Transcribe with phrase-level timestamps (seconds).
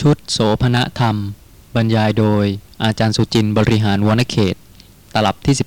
[0.00, 1.16] ชุดโสภณธรรม
[1.74, 2.44] บรรยายโดย
[2.84, 4.56] อาจารย์สุจินต์บริหารวนเขต
[5.14, 5.64] ตลับที่ 18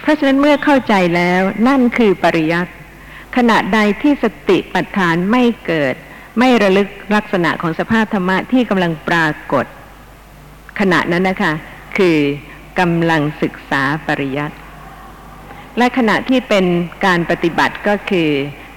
[0.00, 2.72] เพราะฉะนั้นเมื่อเข้าใจแล้วนั่นคือปริยัติ
[3.36, 5.94] ขณะใดที่สติปัฏฐานไม่เกิด
[6.38, 9.66] ไม่ระลึกลักษณะของสภาพธรรมะที่กำลังปรากฏ
[10.80, 11.52] ขณะนั้นนะคะ
[11.98, 12.16] คือ
[12.78, 14.56] กำลังศึกษาปริยัติ
[15.78, 16.64] และขณะที่เป็น
[17.06, 18.30] การปฏิบัติก็คือ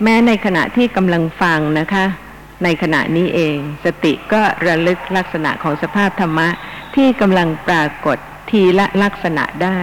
[0.04, 2.06] แม้ในขณะที่กำลังฟังนะคะ
[2.64, 6.48] ในขณะนี้เอง สติก็ระลึกลักษณะของสภาพธรรมะ
[6.96, 8.18] ที่กำลังปรากฏ
[8.50, 9.80] ทีละลักษณะได้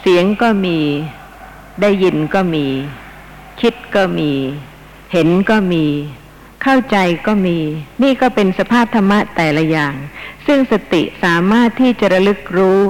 [0.00, 0.78] เสียงก็มี
[1.80, 2.66] ได้ยินก็มี
[3.60, 4.32] คิดก็มี
[5.12, 5.84] เห็นก็มี
[6.62, 6.96] เข้าใจ
[7.26, 7.58] ก็มี
[8.02, 9.94] นี่ก็เป็นสภาพธรรมะแต่ละอย่าง
[10.46, 12.80] ซึ่งสติสามารถที่จะระลึกรู้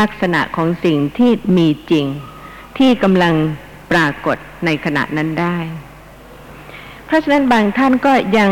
[0.00, 2.06] ลักษณะของสิ่งที่มีจริง
[2.78, 3.34] ที่กำลัง
[3.92, 5.58] ปรากฏในขณะนั้นได้
[7.06, 8.50] เพราะฉะนั้นบางท่านก็ยัง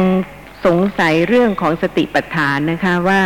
[0.66, 3.22] สงสัยเรื่องของสติปัฏฐานนะคะว่า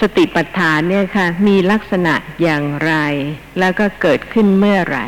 [0.00, 2.92] สติปัฏฐานเนี่ยค่ะ มีลักษณะอย่างไร
[3.58, 5.06] แล้วก็เกิดขึ้นเมื่อไหร่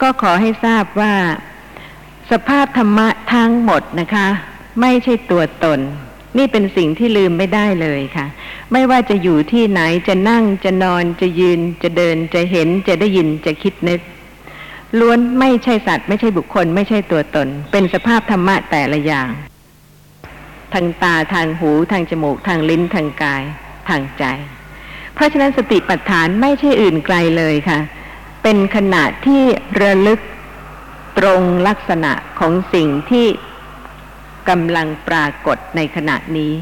[0.00, 1.14] ก็ขอให้ทราบว่า
[2.30, 4.28] สภาพธรรมะทั้งหมดนะคะ
[4.80, 5.80] ไม่ใช่ตัวตน
[6.38, 8.26] นี่เป็นสิ่งที่ลืมไม่ได้เลยค่ะ
[8.72, 14.00] ไม่ว่าจะอยู่ที่ไหนจะนั่งจะนอนจะยืนจะเดินจะเห็นจะได้ยินจะคิดนึก
[15.00, 19.28] ล้วนไม่ใช่สัตว์ ไม่ใช่บุคคล ไม่ใช่ตัวตน เป็นสภาพธรรมะแต่ละอย่าง
[20.72, 23.42] ทางตาทางหูทางจมูก ทางลิ้นทางกาย
[23.88, 24.24] ทางใจ
[25.14, 27.78] เพราะฉะนั้นสติปัฏฐานไม่ใช่อื่นไกลเลยค่ะ
[28.42, 29.42] เป็นขณะที่
[29.80, 30.20] ระลึก
[31.18, 33.26] ตรงลักษณะของสิ่งที่
[34.48, 36.52] กำลังปรากฏในขณะนี้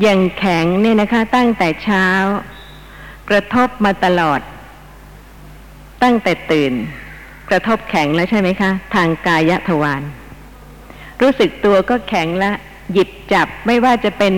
[0.00, 2.06] อย่างแข็งเนี่ยนะคะตั้งแต่เช้า
[3.28, 4.40] กระทบมาตลอด
[6.02, 6.72] ตั้งแต่ตื่น
[7.50, 10.02] กระทบแข็งแล้วใช่ไหมคะ ทางกายทวาร
[11.22, 12.50] รู้สึกตัวก็แข็งและ
[12.92, 14.34] หยิบจับไม่ว่าจะเป็น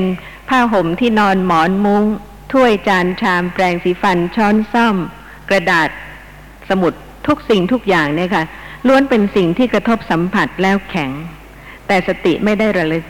[0.49, 2.05] ผ้าห่มที่นอนหมอนมุง้ง
[2.53, 4.97] ถ้วยจานชามแปรงสีฟันช้อนซ่อม
[5.49, 5.89] กระดาษ
[6.69, 6.93] สมุด
[7.27, 8.45] ทุกสิ่งทุกอย่างเนี่ยค่ะ
[8.87, 11.11] ล้วนเป็นสิ่งที่กระทบสัมผัสแล้วแข็ง
[11.87, 13.05] แต่สติไม่ได้ระลึก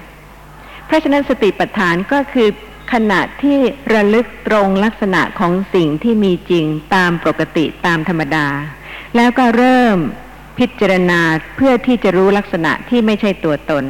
[0.86, 2.48] เพราะฉะนั้นสติปัฏฐานก็คือ
[2.92, 3.58] ขณะที่
[3.94, 8.46] ระลึกตรงลักษณะของสิ่งที่มีจริงตามปกติตามธรรมดา
[9.16, 9.98] แล้วก็เริ่ม
[10.58, 11.20] พิจารณา
[11.56, 13.84] เพื่อที่จะรู้ลักษณะที่ไม่ใช่ตัวตน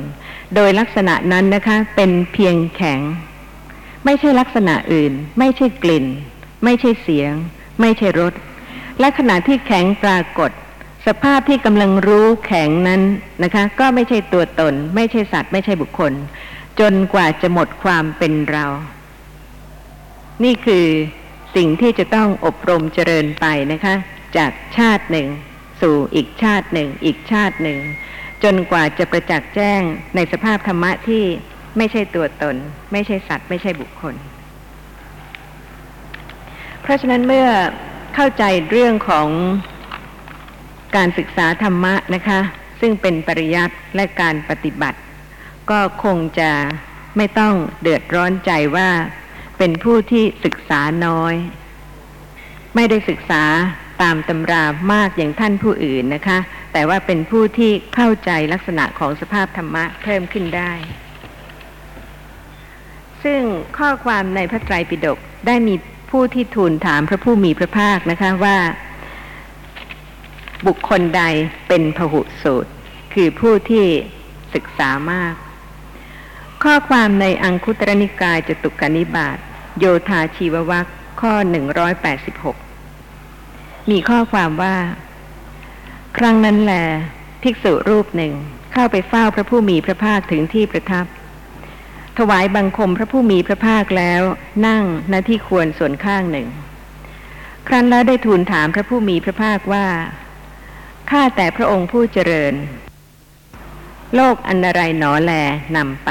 [0.55, 3.01] โดยลักษณะนั้นนะคะ เป็นเพียงแข็ง
[4.05, 6.07] ไม่ใช่ลักษณะอื่น ไม่ใช่กลิ่น
[6.65, 7.33] ไม่ใช่เสียง
[7.81, 8.33] ไม่ใช่รส
[9.01, 10.51] และขณะที่แข็งปรากฏ
[11.07, 13.03] สภาพที่กำลังรู้แข็งนั้น
[13.43, 16.13] นะคะ ก็ไม่ใช่ตัวตน ไม่ใช่สัตว์ ไม่ใช่บุคคล
[16.81, 18.67] จนกว่าจะหมดความเป็นเรา
[20.45, 20.87] นี่คือ
[21.57, 23.95] สิ่งที่จะต้องอบรมเจริญไปนะคะ
[24.37, 25.29] จากชาติหนึ่ง
[25.81, 27.79] สู่อีกชาติหนึ่ง อีกชาติหนึ่ง
[28.45, 29.81] จนกว่าจะประจักษ์แจ้ง
[30.17, 31.25] ในสภาพธรรมะที่
[31.77, 32.57] ไม่ใช่ตัวตน
[32.93, 34.15] ไม่ใช่สัตว์ ไม่ใช่บุคคล
[36.83, 37.49] เพราะฉะนั้นเมื่อ
[38.15, 39.29] เข้าใจเรื่องของ
[40.97, 42.41] การศึกษาธรรมะนะคะ
[42.81, 44.99] ซึ่งเป็นปริยัติและการปฏิบัติ
[45.71, 46.51] ก็คงจะ
[47.17, 48.89] ไม่ต้องเดือดร้อนใจว่า
[49.59, 51.35] เป็นผู้ที่ศึกษาน้อย
[52.75, 53.45] ไม่ได้ศึกษา
[54.03, 56.39] ตามตำรามากอย่างท่านผู้อื่นนะคะ
[56.73, 60.73] แต่ว่าเป็นผู้ที่เข้าใจลักษณะของสภาพธรรมะเพิ่มขึ้นได้
[63.25, 63.43] ซึ่ง
[63.79, 65.75] ข้อความในพระไตรปิฎกได้มี
[66.11, 68.59] ผู้ที่ทูลถามพระผู้มีพระภาคนะคะว่า
[70.67, 71.23] บุคคลใด
[71.69, 72.71] เป็นพหุสูตร
[73.15, 73.85] คือผู้ที่
[74.55, 75.35] ศึกษามาก
[76.65, 79.37] ข้อความในอังคุตรนิกายจตุกนิบาต
[79.79, 80.87] โยธาชีววัค
[81.21, 81.35] ข้อ
[82.09, 82.72] 186
[83.91, 84.77] มีข้อความว่า
[86.19, 86.75] ครั้งนั้นแหล
[87.43, 88.33] ภิกษุรูปหนึ่ง
[88.73, 91.07] เข้าไปเฝ้าพระผู้มีพระภาคถึงที่ประทับ
[92.19, 94.23] ถวายบังคมพระผู้มีพระภาคแล้ว
[94.67, 96.49] นั่งณที่ควรส่วนข้างหนึ่ง
[97.69, 99.87] ครั้นแล้วได้ทูลถามพระผู้มีพระภาคว่า
[101.11, 102.55] ข้าแต่พระองค์ผู้เจริญ
[104.15, 105.33] โลกอันอะไรหนอแล
[105.77, 106.11] นำไป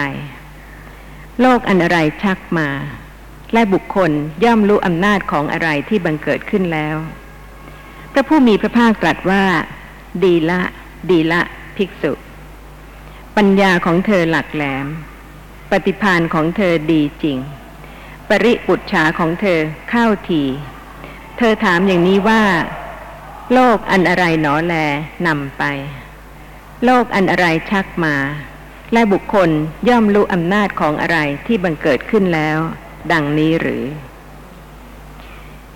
[1.41, 2.69] โลกอันอะไรชักมา
[3.53, 4.11] และบุคคล
[4.43, 6.95] ย่อมรู้อำนาจของอะไรที่บังเกิดขึ้นแล้ว
[8.13, 9.43] พระผู้มีพระภาคตรัสว่า
[10.23, 10.61] ดีละ
[11.09, 11.41] ดีละ
[11.77, 12.11] ภิกษุ
[13.37, 14.87] ปัญญาของเธอหลักแหลม
[15.71, 17.37] ปฏิพานของเธอดีจริง
[18.29, 19.59] ปริปุจฉาของเธอ
[19.89, 20.43] เข้าที
[21.37, 22.43] เธอถามอย่างนี้ว่า
[23.53, 24.75] โลกอันอะไรหนอแล
[25.27, 25.63] นำไป
[26.85, 28.15] โลกอันอะไรชักมา
[28.93, 29.49] และบุคคล
[29.89, 32.57] ย่อมรู้อำนาจของอะไรที่บังเกิดขึ้นแล้ว
[33.11, 33.83] ดังนี้หรือ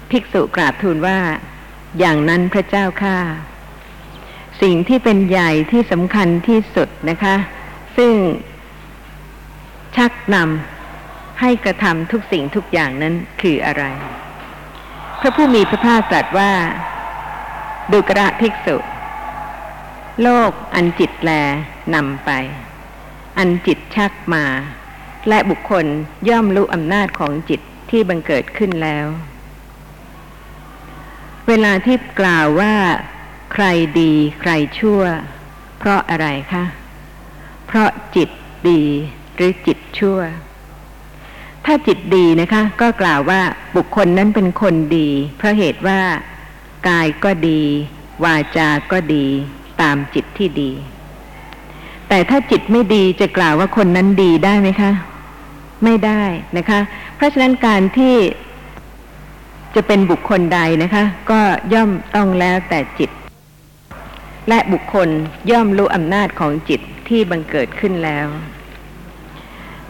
[0.09, 1.19] ภิกษุกราบทูลว่า
[2.00, 3.18] อย่างนั้นพระเจ้าข้า
[4.62, 7.36] สิ่งที่เป็นใหญ่ที่สำคัญที่สุดนะคะ
[7.97, 8.13] ซึ่ง
[9.95, 13.83] ชักนำให้กระทำทุกสิ่งทุกอย่างนั้นคืออะไร
[15.19, 16.53] พระผู้มีพระภาคตรัสว่า
[17.92, 18.77] ดุกระภิกษุ
[20.21, 21.31] โลกอันจิตแล
[21.95, 22.31] นำไป
[23.38, 24.45] อันจิตชักมา
[25.30, 25.86] และบุคคล
[26.30, 29.06] ย่อมรู้อำนาจของจิตที่บังเกิดขึ้นแล้ว
[31.47, 32.74] เวลาที่กล่าวว่า
[33.53, 33.65] ใคร
[34.00, 35.01] ดีใครชั่ว
[35.80, 36.65] เพราะอะไรคะ
[37.68, 38.30] เพราะจิต
[38.69, 38.81] ดี
[39.36, 40.19] หรือจิตชั่ว
[41.65, 43.42] ถ้าจิตดีนะคะ ก็กล่าวว่า
[43.75, 46.00] บุคคลนั้นเป็นคนดี เพราะเหตุว่า
[46.89, 47.62] กายก็ดี
[48.24, 49.25] วาจาก็ดี
[49.81, 50.71] ตามจิตที่ดี
[52.09, 54.92] แต่ถ้าจิตไม่ดีจะกล่าวว่าคนนั้นดีได้ไหมคะ
[55.83, 56.24] ไม่ได้
[56.57, 56.80] นะคะ
[57.15, 58.15] เพราะฉะนั้นการที่
[59.75, 61.39] จะเป็นบุคคลใดนะคะ ก็
[61.74, 63.10] ย่อมต้องแล้วแต่จิต
[64.50, 65.10] และบุคคล
[65.51, 68.27] ย่อมรู้อำนาจของจิตที่บังเกิดขึ้นแล้ว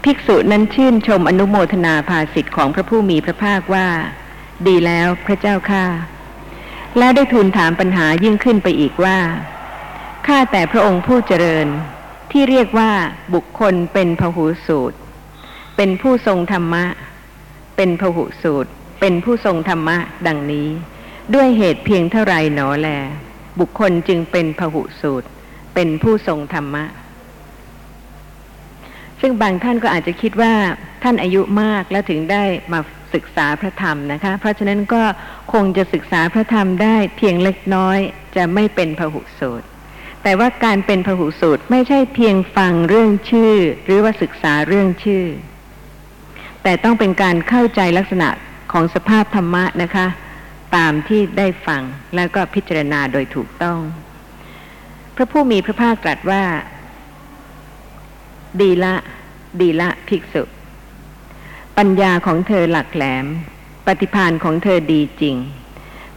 [0.04, 3.88] ภิกษุนั้นชื่นชมอนุโมทนาภาสิทธิ์ของพระผู้มีพระภาคว่า
[4.68, 5.86] ดีแล้วพระเจ้าข้า
[6.98, 9.20] และได้ทูลถามปัญหายิ่งขึ้นไปอีกว่า
[10.28, 11.68] ข้าแต่พระองค์ผู้เจริญ
[12.31, 12.92] ที่เรียกว่า
[13.34, 14.98] บุคคลเป็นพหูสูตร
[15.76, 16.86] เป็นผู้ทรงธรรมะ
[17.76, 19.97] เป็นพหุสูตร เป็นผู้ทรงธรรมะ
[20.27, 20.69] ดังนี้
[21.36, 22.89] ด้วยเหตุเพียงเท่าไรหนอแล
[23.59, 25.27] บุคคลจึงเป็นพหุสูตร
[25.74, 26.86] เป็นผู้ทรงธรรมะ
[29.21, 30.53] ซึ่งบางท่านก็อาจจะคิดว่า
[31.03, 32.44] ท่านอายุมากแล้วถึงได้
[32.74, 32.80] มา
[33.13, 35.03] ศึกษาพระธรรมนะคะ เพราะฉะนั้นก็
[35.53, 38.00] คงจะศึกษาพระธรรมได้เพียงเล็กน้อย
[38.36, 39.65] จะไม่เป็นพหุสูตร
[40.24, 43.53] แต่ว่าการเป็นพหุสูตรไม่ใช่เพียงฟังเรื่องชื่อ
[43.86, 45.25] หรือว่าศึกษาเรื่องชื่อ
[46.63, 48.30] แต่ต้องเป็นการเข้าใจลักษณะ
[48.72, 50.08] ของสภาพธรรมะนะคะ
[50.76, 51.82] ตามที่ได้ฟัง
[52.16, 53.80] แล้วก็พิจารณาโดยถูกต้อง
[55.16, 56.44] พระผู้มีพระภาคตรัสว่า
[58.62, 58.96] ดีละ
[59.62, 60.44] ดีละภิกษุ
[61.78, 63.26] ปัญญาของเธอหลักแหลม
[63.86, 65.36] ปฏิพานของเธอดีจริง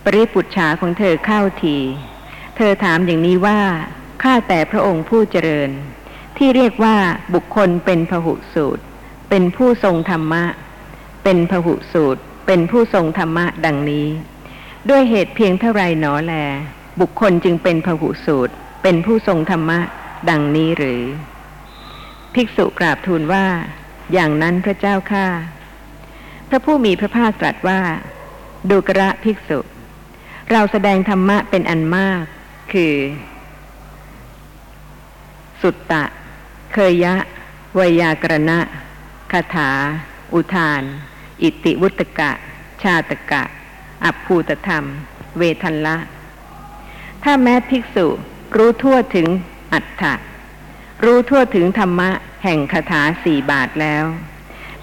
[0.05, 1.77] ปริปุจฉาของเธอเข้าที
[2.56, 3.61] เธอถามอย่างนี้ว่า
[4.23, 5.71] ข้าแต่พระองค์ผู้เจริญ
[6.37, 6.97] ที่เรียกว่า
[7.35, 8.83] บุคคลเป็นพหุสูตร
[9.29, 10.45] เป็นผู้ทรงธรรมะ
[11.25, 14.09] เป็นพหุสูตร เป็นผู้ทรงธรรมะดังนี้
[14.91, 16.35] ด้วยเหตุเพียงเท่าไรหนอแล
[17.00, 19.79] บุคคลจึงเป็นพหุสูตร เป็นผู้ทรงธรรมะ
[20.31, 21.03] ดังนี้หรือ
[22.35, 23.47] ภิกษุกราบทูลว่า
[24.12, 25.27] อย่างนั้นพระเจ้าข้า
[26.49, 27.81] พระผู้มีพระภาคตรัสว่า
[28.71, 29.59] ดูกระภิกษุ
[30.50, 32.23] เราแสดงธรรมะเป็นอันมาก
[32.73, 32.95] คือ
[35.61, 36.05] สุตตะ
[36.73, 37.15] เคยยะ
[37.79, 38.59] วยากรณะ
[39.33, 39.71] คาถา
[40.35, 40.83] อุทาน
[41.43, 42.31] อิติวุตกะ
[42.82, 43.43] ชาตกะ
[44.05, 44.85] อัภูตธรรม
[45.38, 45.96] เวทันละ
[47.23, 48.06] ถ้าแม้ภิกษุ
[48.56, 49.26] รู้ทั่วถึง
[49.73, 50.14] อัฏฐะ
[51.05, 52.11] รู้ทั่วถึงธรรมะ
[52.44, 54.05] แห่งคาถาสี่บาทแล้ว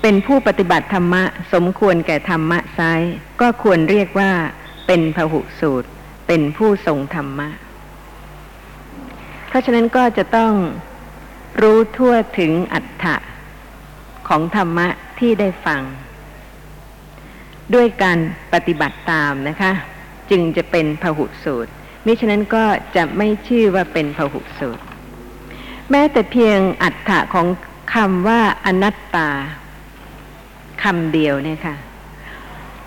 [0.02, 1.24] เป็นผู้ปฏิบัติธรรมะ
[1.54, 2.82] สมควรแก่ธรรมะไซ
[3.42, 4.32] ก็ควรเรียกว่า
[4.88, 5.90] เป็นพหุสูตร
[6.28, 7.50] เป็นผู้ทรงธรรมะ
[9.48, 10.54] เพราะฉะนั้นก็จะต้อง
[11.62, 13.16] รู้ทั่วถึงอัฏฐะ
[14.28, 14.88] ของธรรมะ
[15.20, 15.82] ที่ได้ฟัง
[17.74, 18.18] ด้วยการ
[18.54, 19.72] ปฏิบัติตามนะคะ
[20.30, 21.72] จึงจะเป็นพหุสูตร
[22.06, 24.84] มิฉะนั้นก็จะไม่ชื่อว่าเป็นพหุสูตร
[25.92, 27.48] แม้แต่เพียงอัฏฐะของ
[27.94, 29.30] คำว่าอนัตตา
[30.84, 31.76] คำเดียวเนี่ยค่ะ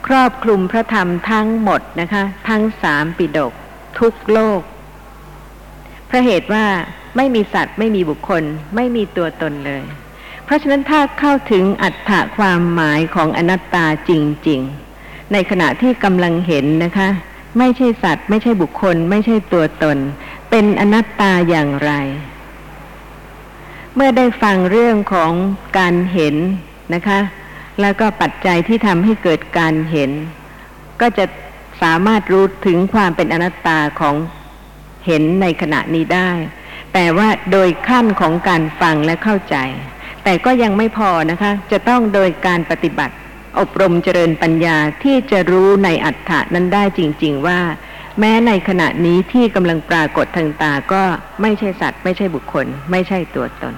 [0.06, 3.52] ครอบคลุมพระธรรมทั้งหมดนะคะ ทั้งสามปิดก
[3.98, 4.60] ทุกโลก
[6.06, 6.64] เพราะเหตุว่า
[7.16, 8.42] ไม่มีสัตว์ไม่มีบุคคล
[8.76, 9.82] ไม่มีตัวตนเลย
[10.48, 14.10] เพราะฉะนั้นถ้าเข้าถึงอัตถะความหมายของอนัตตาจ
[14.48, 14.60] ริง
[14.96, 17.08] ๆ ในขณะที่กำลังเห็นนะคะ
[17.58, 19.98] ไม่ใช่สัตว์ ไม่ใช่บุคคล ไม่ใช่ตัวตน
[20.50, 21.92] เป็นอนัตตาอย่างไร
[23.94, 25.32] เมื่อได้ฟังเรื่องของ
[25.78, 26.36] การเห็น
[26.94, 27.20] นะคะ
[27.80, 30.10] แล้วก็ปัจจัยที่ทำให้เกิดการเห็น
[31.00, 31.24] ก็จะ
[31.82, 34.14] สามารถรู้ถึงความเป็นอนัตตาของ
[35.06, 36.30] เห็นในขณะนี้ได้
[36.92, 39.58] แต่ว่าโดยขั้นของการฟังและเข้าใจ
[40.24, 43.14] แต่ก็ยังไม่พอนะคะ จะต้องโดยการปฏิบัติ
[43.58, 47.60] อบรมเจริญปัญญาที่จะรู้ในอัฏฐานั้นได้จริง ๆ ว่า
[48.20, 51.02] แม้ในขณะนี้ที่กำลังปรากฏทางตาก็
[51.42, 53.74] ไม่ใช่สัตว์ ไม่ใช่บุคคล ไม่ใช่ตัวตน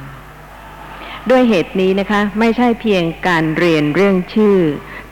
[1.30, 4.58] ด้วยเหตุนี้นะคะ ไม่ใช่เพียงการเรียนเรื่องชื่อ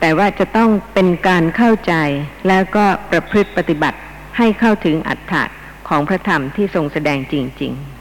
[0.01, 1.95] แต่ว่าจะต้องเป็นการเข้าใจ
[2.49, 3.99] แล้วก็ประพฤติปฏิบัติ
[4.37, 5.45] ให้เข้าถึงอัฏฐะ
[5.89, 7.98] ของพระธรรมที่ทรงแสดงจริง ๆ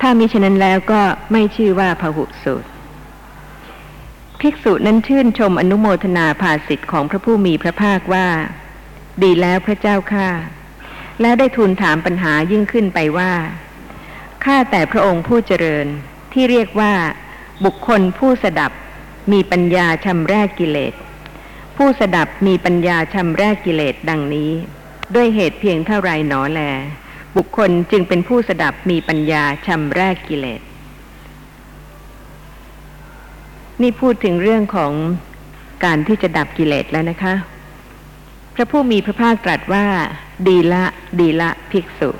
[0.00, 2.68] ถ้ามิฉะนั้นแล้วก็ไม่ชื่อว่าพหุสูตร
[4.40, 8.28] ภิกษุนั้นชื่นชมอนุโมทนาภาสิทธิ์ของพระผู้มีพระภาคว่า
[9.22, 10.28] ดีแล้วพระเจ้าข้า
[11.20, 13.32] และได้ทูลถามปัญหายิ่งขึ้นไปว่า
[14.44, 15.86] ข้าแต่พระองค์ผู้เจริญ
[16.32, 16.92] ที่เรียกว่า
[17.64, 18.72] บุคคลผู้สดับ
[19.32, 20.94] มีปัญญาชำแรกกิเลส
[21.76, 24.52] ผู้สดับมีปัญญาชำแรกกิเลสดังนี้
[25.14, 26.60] ด้วยเหตุเพียงเท่าไรหนอแล
[27.36, 30.60] บุคคลจึงเป็นผู้สดับมีปัญญาชำแรกกิเลส
[33.82, 34.92] นี่พูดถึงเรื่องของ
[35.84, 37.34] การที่จะดับกิเลสแล้วนะคะ
[38.54, 39.86] พระผู้มีพระภาคตรัสว่า
[40.46, 40.84] ดีละ
[41.20, 42.10] ดีละภิกษุ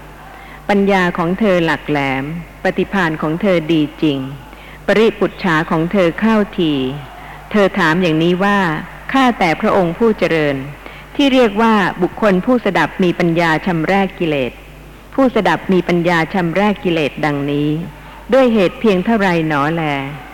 [0.68, 2.25] ปัญญาของเธอหลักแหลม
[2.64, 4.18] ปฏิภาณของเธอดีจริง
[4.87, 6.73] ปริปุจฉาของเธอเข้าที
[7.50, 8.58] เธอถามอย่างนี้ว่า
[9.12, 10.56] ข้าแต่พระองค์ผู้เจริญ
[11.16, 14.52] ที่เรียกว่าบุคคลผู้สดับมีปัญญาชำแรกกิเลส
[15.20, 17.68] ผู้สดับมีปัญญาชำแรกกิเลสดังนี้
[18.32, 19.82] ด้วยเหตุเพียงเท่าไรหนอแล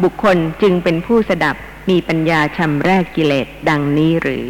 [0.02, 1.56] บุคคลจึงเป็นผู้สดับ
[1.90, 4.46] มีปัญญาชำแรกกิเลสดังนี้หรือ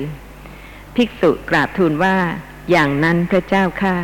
[0.95, 2.17] ภิกษุกราบทูลว่า
[2.71, 3.97] อย่างนั้นพระเจ้าข้า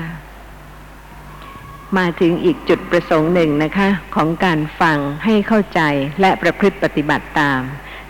[1.96, 5.80] มาถึงอีกจุดประสงค์หนึ่งนะคะ ของการฟังให้เข้าใจ
[6.20, 7.60] และประพฤติปฏิบัติตาม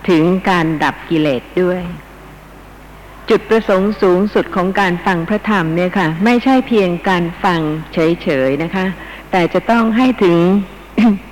[0.09, 1.83] ถึงการดับกิเลสด้วย
[3.31, 7.61] จุดประสงค์สูงสุดของการฟังพระธรรมเนี่ยค่ะ ไม่ใช่เพียงการฟัง
[7.93, 8.87] เฉยๆนะคะ
[9.31, 10.37] แต่จะต้องให้ถึง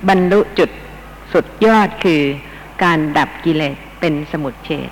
[0.09, 0.69] บรรลุจุด
[1.33, 2.21] สุดยอดคือ
[2.83, 4.89] การดับกิเลสเป็นสมุทเฉด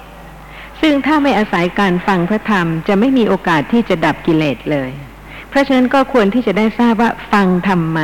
[0.81, 4.91] ซึ่งถ้าไม่อาศัยการฟังพระธรรมจะไม่มีโอกาสที่จะดับกิเลสเลย
[5.49, 7.99] เพราะฉะนั้นก็ควรที่จะได้ทราบว่าฟังทำไม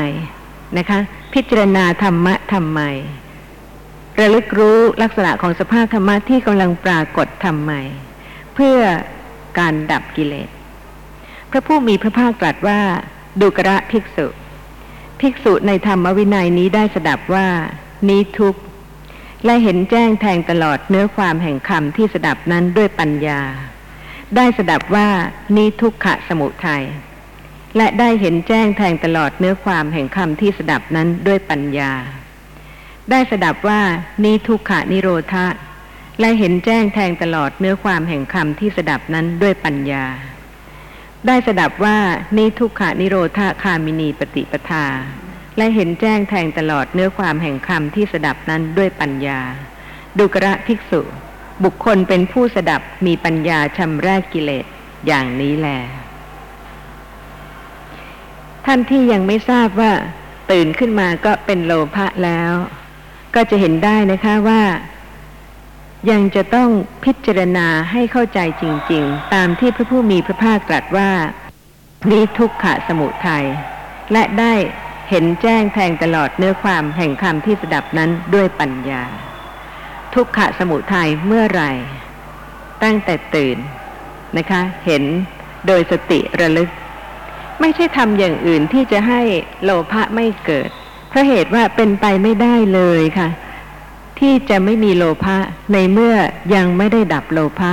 [0.77, 0.99] นะคะ
[1.33, 2.81] พิจารณาธรรมะทำไม
[4.19, 7.73] ระลึกรู้ลักษณะของสภาพธรรมะที่กำลังปรากฏทำไม
[8.55, 8.79] เพื่อ
[9.59, 10.49] การดับกิเลส
[11.51, 12.81] พระผู้มีพระภาคตรัสว่า
[13.41, 14.27] ดุกระภิกษุ
[15.19, 17.47] ภิกษุในธรรมวินัยนี้ได้สดับว่า
[18.09, 18.61] นี้ทุกข์
[19.45, 23.41] และเห็นแจ้งแทงตลอดเนื้อความแห่งคำที่สดับนั้นด้วยปัญญา
[24.35, 25.07] ได้สดับว่า
[25.55, 26.83] นี้ทุกขะสมุทัย
[27.77, 31.93] และได้เห็นแจ้งแทงตลอดเนื้อความแห่งคำที่สดับนั้นด้วยปัญญา
[33.11, 33.81] ได้สดับว่า
[34.23, 35.45] นี้ทุกขะนิโรธะ
[36.21, 40.05] และเห็นแจ้งแทงตลอดเนื้อความแห่งคำที่สดับนั้นด้วยปัญญา
[41.27, 41.97] ได้สดับว่า
[42.37, 44.85] นี้ทุกขะนิโรธาคามินีปฏิปทา
[45.57, 49.39] และเห็นแจ้งแทงตลอดเนื้อความแห่งคำที่สดับนั้นด้วยปัญญา
[50.17, 51.01] ดุกระภิกษุ
[51.63, 54.65] บุคคลเป็นผู้สดับมีปัญญาชำแรกกิเลส
[55.07, 55.69] อย่างนี้แล
[58.65, 59.93] ท่านที่ยังไม่ทราบว่า
[60.51, 62.51] ตื่นขึ้นมาก็เป็นโลภะแล้ว
[63.35, 64.61] ก็จะเห็นได้นะคะว่า
[66.09, 66.69] ยังจะต้อง
[67.03, 71.11] พิจารณาให้เข้าใจจริง ๆ ตามที่พระผู้มีพระภาคตรัสว่า
[72.11, 73.45] นี้ทุกขะสมุทัย
[74.11, 74.53] และได้
[75.09, 79.03] เห็นแจ้งแทงตลอดเนื้อความแห่งคำที่สดับนั้นด้วยปัญญา
[80.13, 81.63] ทุกขะสมุทัยเมื่อไร
[82.83, 83.57] ตั้งแต่ตื่น
[84.37, 85.03] นะคะ เห็น
[85.67, 86.69] โดยสติระลึก
[87.61, 89.21] ไม่ใช่ทำอย่างอื่นที่จะให้
[89.63, 90.69] โลภะไม่เกิด
[91.09, 93.29] เพราะเหตุว่าเป็นไปไม่ได้เลยค่ะ
[94.21, 95.37] ที่จะไม่มีโลภะ
[95.73, 96.15] ในเมื่อ
[96.55, 97.71] ยังไม่ได้ดับโลภะ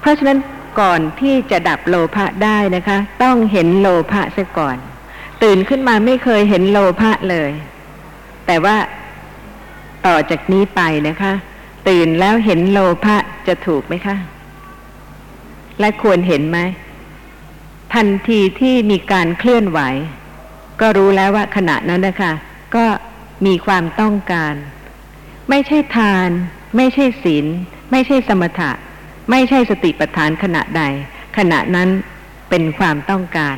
[0.00, 0.38] เพราะฉะนั้น
[0.80, 4.76] ก่อนที่จะดับโลภะได้นะคะ ต้องเห็นโลภะซะก่อน
[5.42, 7.50] ตื่นขึ้นมาไม่เคยเห็นโลภะเลย
[8.46, 8.76] แต่ว่า
[10.06, 11.32] ต่อจากนี้ไปนะคะ
[11.88, 14.16] ตื่นแล้วเห็นโลภะจะถูกไหมคะ
[15.80, 16.58] และควรเห็นไหม
[17.94, 19.80] ทันทีที่มีการเคลื่อนไหว
[20.80, 22.32] ก็รู้แล้วว่าขณะนั้นนะคะ
[22.76, 22.84] ก็
[23.46, 24.54] มีความต้องการ
[25.50, 26.30] ไม่ใช่ทาน
[26.76, 27.46] ไม่ใช่ศีล
[27.90, 28.70] ไม่ใช่สมถะ
[29.30, 30.82] ไม่ใช่สติปัฏฐานขณะใด
[31.38, 31.88] ขณะนั้น
[32.50, 33.56] เป็นความต้องการ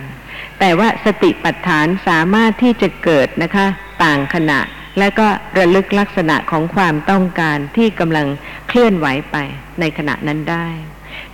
[0.59, 3.67] แต่ว่าสติปัฏฐานสามารถที่จะเกิดนะคะ
[4.05, 4.61] ต่างขณะ
[4.99, 5.27] และก็
[5.59, 8.27] ระลึกลักษณะของความต้องการที่กำลัง
[8.69, 9.37] เคลื่อนไหวไป
[9.81, 10.67] ในขณะนั้นได้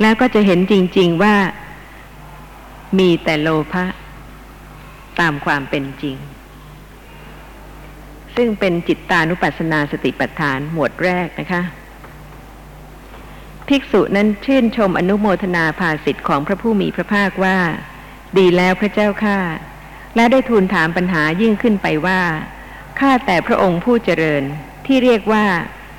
[0.01, 1.37] แล้วก็จะเห็นจริง ๆว่า
[2.99, 3.85] มีแต่โลภะ
[5.21, 6.17] ตามความเป็นจริง
[8.37, 11.63] ซึ่งเป็นจิตตานุปัสสนาสติปัฏฐานหมวดแรกนะคะ
[13.69, 17.59] ภิกษุนั้นชื่นชมอนุโมทนาภาสิทธิ์ของพระผู้มีพระภาคว่า
[18.39, 19.39] ดีแล้วพระเจ้าข้า
[20.17, 22.21] และได้ทูลถามปัญหายิ่งขึ้นไปว่า
[23.01, 24.43] ข้าแต่พระองค์ผู้เจริญ
[24.87, 25.45] ที่เรียกว่า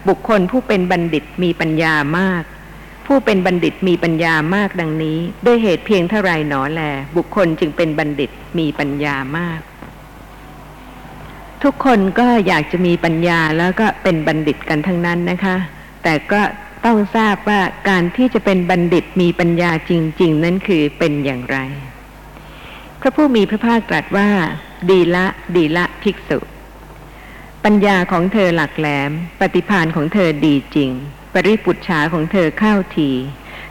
[0.07, 2.43] บุคคลผู้เป็นบัณฑิตมีปัญญามาก
[3.07, 6.81] ผู้เป็นบัณฑิตมีปัญญามากดังนี้ ด้วยเหตุเพียงเท่าไรหนอแล
[7.17, 9.59] บุคคลจึงเป็นบัณฑิตมีปัญญามาก
[11.63, 15.55] ทุกคนก็อยากจะมีปัญญาแล้วก็เป็นบัณฑิตกันทั้งนั้นนะคะ
[16.03, 16.41] แต่ก็
[16.85, 21.57] ต้องทราบว่าการที่จะเป็นบัณฑิตมีปัญญาจริง ๆ นั้นคือเป็นอย่างไร
[22.99, 24.29] พระผู้มีพระภาคตรัสว่า
[24.89, 26.39] ดีละดีละภิกษุ
[27.63, 30.91] ปัญญาของเธอหลักแหลม ปฏิพานของเธอดีจริง
[31.33, 33.11] ปริปุจฉาของเธอเข้าที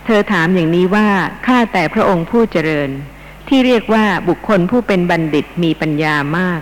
[0.06, 1.08] เธอถามอย่างนี้ว่า
[1.46, 2.90] ข้าแต่พระองค์ผู้เจริญ
[3.48, 6.60] ที่เรียกว่าบุคคลผู้เป็นบัณฑิตมีปัญญามาก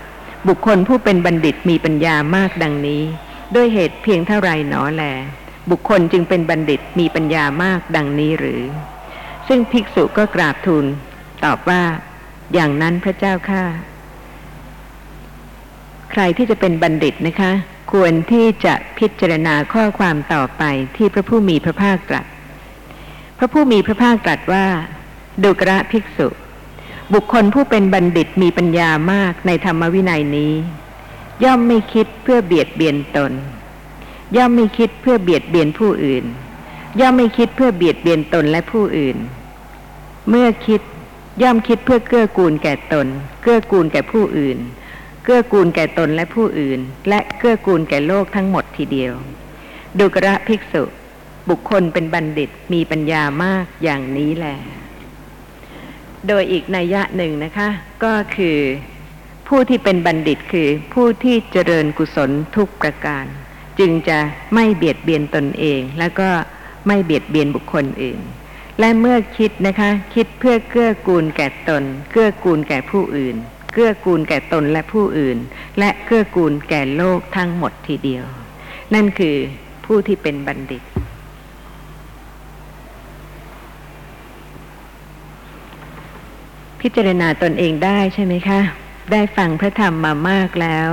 [0.49, 3.03] บุคคลผู้เป็นบัณฑิตมีปัญญามากดังนี้
[3.55, 5.03] ด้วยเหตุเพียงเท่าไรหนอแล
[5.71, 8.63] บุคคลจึงเป็นบัณฑิตมีปัญญามากดังนี้หรือ
[9.49, 10.87] ซึ่งภิกษุก็กราบทูล
[11.45, 11.83] ตอบว่า
[12.55, 13.65] อย่างนั้นพระเจ้าข้า
[16.13, 17.53] ใครที่จะเป็นบัณฑิตนะคะ
[17.93, 20.63] ควรที่จะพิจารณาข้อความต่อไป
[20.97, 22.27] ที่พระผู้มีพระภาคตรัส
[23.39, 24.67] พระผู้มีพระภาคตรัสว่า
[25.43, 26.29] ดุกระภิกษุ
[27.13, 30.55] บุคคลผู้เป็นบัณฑิตมีปัญญามากในธรรมวินัยนี้
[31.45, 33.33] ย่อมไม่คิดเพื่อเบียดเบียนตน
[34.37, 36.25] ย่อมไม่คิดเพื่อเบียดเบียนผู้อื่น
[37.01, 39.17] ย่อมไม่คิดเพื่อเบียดเบียนตนและผู้อื่น
[40.29, 40.81] เมื่อคิด
[41.43, 43.07] ย่อมคิดเพื่อเกื้อกูลแก่ตน
[43.43, 44.59] เกื้อกูลแก่ผู้อื่น
[45.25, 49.13] เกื้อกูลแก่ตนและผู้อื่น และเกื้อกูลแก่โลกทั้งหมดทีเดียว
[49.99, 50.83] ดุกระภิกษุ
[51.49, 54.57] บุคคลเป็นบัณฑิตมีปัญญามากอย่างนี้แหละ
[56.29, 57.69] โดยอีกนัยยะหนึ่งนะคะ
[58.05, 58.59] ก็คือ
[59.49, 63.25] ผู้ที่เป็นบัณฑิตคือผู้ที่เจริญกุศลทุกประการ
[63.79, 64.19] จึงจะ
[64.55, 66.29] ไม่เบียดเบียนตนเอง แล้วก็
[66.87, 68.21] ไม่เบียดเบียนบุคคลอื่น
[68.81, 73.37] และเมื่อคิดนะคะ คิดเพื่อเกื้อกูลแก่ตน เกื้อกูลแก่ผู้อื่น
[73.73, 75.39] เกื้อกูลแก่ตนและผู้อื่น
[75.79, 78.25] และเกื้อกูลแก่โลกทั้งหมดทีเดียว
[78.95, 79.37] นั่นคือ
[79.87, 80.83] ผู้ที่เป็นบัณฑิต
[86.83, 88.61] พิจารณาตนเองได้ใช่ไหมคะ
[89.13, 90.89] ได้ฟังพระธรรมมามากแล้ว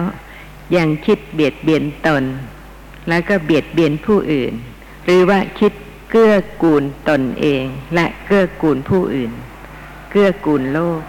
[0.78, 2.24] ยังคิดเบียดเบียนตน
[3.10, 4.54] แล้วก็เบียดเบียนผู้อื่น
[5.04, 5.72] หรือว่าคิด
[6.10, 7.64] เกื้อกูลตนเอง
[7.96, 9.32] และเกื้อกูลผู้อื่น
[10.10, 11.02] เกื้อกูลโลก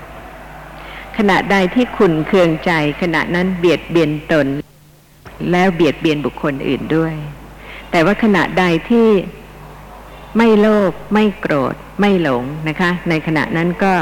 [1.16, 2.72] ขณะใดที่คุณเคืองใจ
[3.02, 4.46] ขณะนั้นเบียดเบียนตน
[5.52, 7.14] แล้วเบียดเบียนบุคคลอื่นด้วย
[7.90, 9.08] แต่ว่าขณะใดที่
[10.36, 13.94] ไม่โลภไม่โกรธไม่หลงนะคะ ในขณะนั้นก็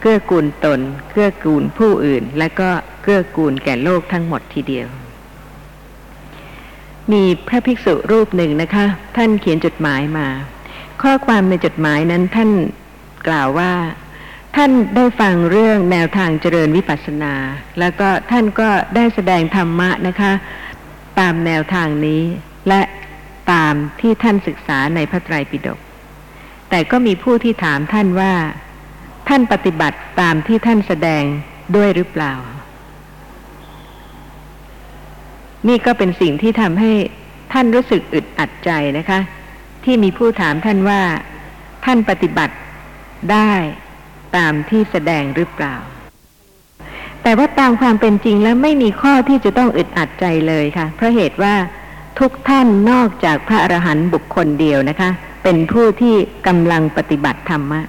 [0.00, 2.70] เกื้อกูลตน เกื้อกูลผู้อื่น และก็
[3.02, 4.88] เกื้อกูลแก่โลกทั้งหมดทีเดียว
[7.12, 8.86] มีพระภิกษุรูปหนึ่งนะคะ
[9.16, 10.28] ท่านเขียนจดหมายมา
[11.02, 12.50] ข้อความในจดหมายนั้นท่าน
[13.28, 13.72] กล่าวว่า
[14.56, 17.34] ท่านได้ฟังเรื่องแนวทางเจริญวิปัสสนา
[17.78, 20.32] แล้วก็ท่านก็ได้แสดงธรรมะนะคะ
[21.18, 22.22] ตามแนวทางนี้
[22.68, 22.82] และ
[23.52, 25.78] ตามที่ท่านศึกษาในพระไตรปิฎก
[26.70, 28.32] แต่ก็มีผู้ที่ถามท่านว่า
[29.30, 31.22] ท่านปฏิบัติตามที่ท่านแสดง
[31.76, 32.32] ด้วยหรือเปล่า
[35.68, 36.92] นี่ก็เป็นสิ่งที่ทำให้
[37.52, 39.20] ท่านรู้สึกอึดอัดใจนะคะ
[39.84, 41.00] ที่มีผู้ถามท่านว่า
[41.84, 42.56] ท่านปฏิบัติ
[43.32, 43.52] ได้
[44.36, 45.76] ตามที่แสดงหรือเปล่า
[47.22, 51.54] แต่ว่าตามความเป็นจริงแล้วไม่มีข้อที่จะต้องอึดอัดใจเลยค่ะ เพราะเหตุว่า
[52.18, 55.10] ทุกท่านนอกจากพระอรหันต์บุคคลเดียวนะคะ
[55.42, 56.14] เป็นผู้ที่
[56.46, 57.82] กำลังปฏิบัติธรรมะ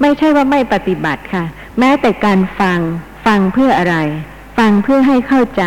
[0.00, 1.44] ไม่ใช่ว่าไม่ปฏิบัติค่ะ
[1.78, 2.78] แม้แต่การฟัง
[3.26, 3.96] ฟังเพื่ออะไร
[4.58, 5.64] ฟังเพื่อให้เข้าใจ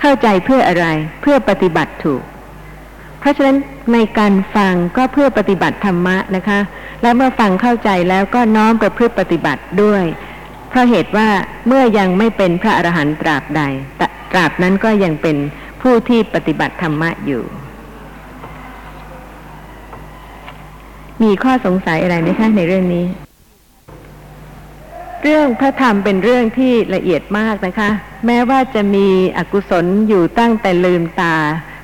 [0.00, 0.86] เข้าใจเพื่ออะไร
[1.20, 2.22] เพื่อปฏิบัติถูก
[3.20, 3.56] เพราะฉะนั้น
[3.92, 6.60] ในการฟังก็เพื่อปฏิบัติธรรมะนะคะ
[7.02, 10.04] และเมื่อฟังเข้าใจแล้วก็น้อมประพฤติปฏิบัติด้วย
[10.68, 11.28] เพราะเหตุว่า
[11.68, 13.62] เมื่อยังไม่เป็นพระอรหันต์ตราบใด
[14.32, 15.36] ตราบนั้นก็ยังเป็น
[15.82, 17.42] ผู้ที่ปฏิบัติธรรมะอยู่
[21.22, 23.06] มีข้อสงสัยอะไรไหมคะในเรื่องนี้
[25.22, 27.90] เรื่องพระธรรมเป็นเรื่องที่ละเอียดมากนะคะ
[28.26, 29.06] แม้ว่าจะมี
[29.38, 31.36] อกุศลอยู่ตั้งแต่ลืมตา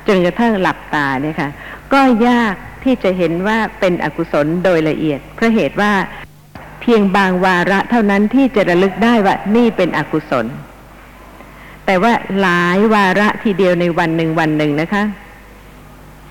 [0.07, 1.49] จนกระทั่งหลับตาเนี่ยค่ะ
[1.93, 5.91] ก็ยากที่จะเห็นว่าเป็นอกุศลโดยละเอียดเพราะเหตุว่า
[6.81, 10.45] เพียงบางวาระเท่านั้นที่จะระลึกได้ว่านี่เป็นอกุศล
[11.85, 15.03] แต่ว่าหลายวาระทีเดียวในวันหนึ่งวันหนึ่งนะคะ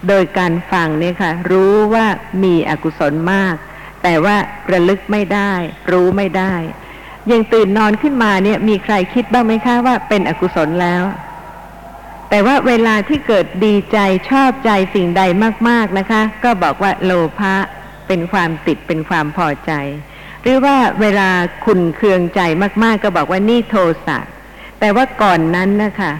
[0.08, 2.06] โดยการฟังเนี่ยค่ะ รู้ว่า
[2.44, 3.54] มีอกุศลมาก
[4.02, 4.36] แต่ว่า
[4.72, 5.52] ระลึกไม่ได้
[5.92, 6.54] รู้ไม่ได้
[7.30, 11.02] ยังตื่นนอนขึ้นมาเนี่ย มีใครคิดบ้างไหมคะว่าเป็นอกุศลแล้ว
[12.30, 13.98] แต่ว่าเวลาที่เกิดดีใจ
[14.30, 15.22] ชอบใจสิ่งใด
[15.68, 17.54] มาก ๆนะคะ ก็บอกว่าโลภะ
[18.08, 19.72] เป็นความติดเป็นความพอใจ
[20.42, 21.30] หรือว่าเวลา
[21.66, 22.40] คุณเคืองใจ
[22.82, 24.18] มาก ๆ ก็บอกว่านี่โทสะ
[24.80, 26.12] แต่ว่าก่อนนั้นนะคะ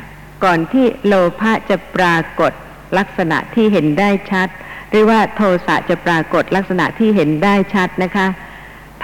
[0.44, 2.52] ก่อนที่โลภะจะปรากฏ
[2.98, 4.48] ลักษณะที่เห็นได้ชัด
[4.90, 8.26] หรือว่าโทสะจะปรากฏลักษณะที่เห็นได้ชัดนะคะ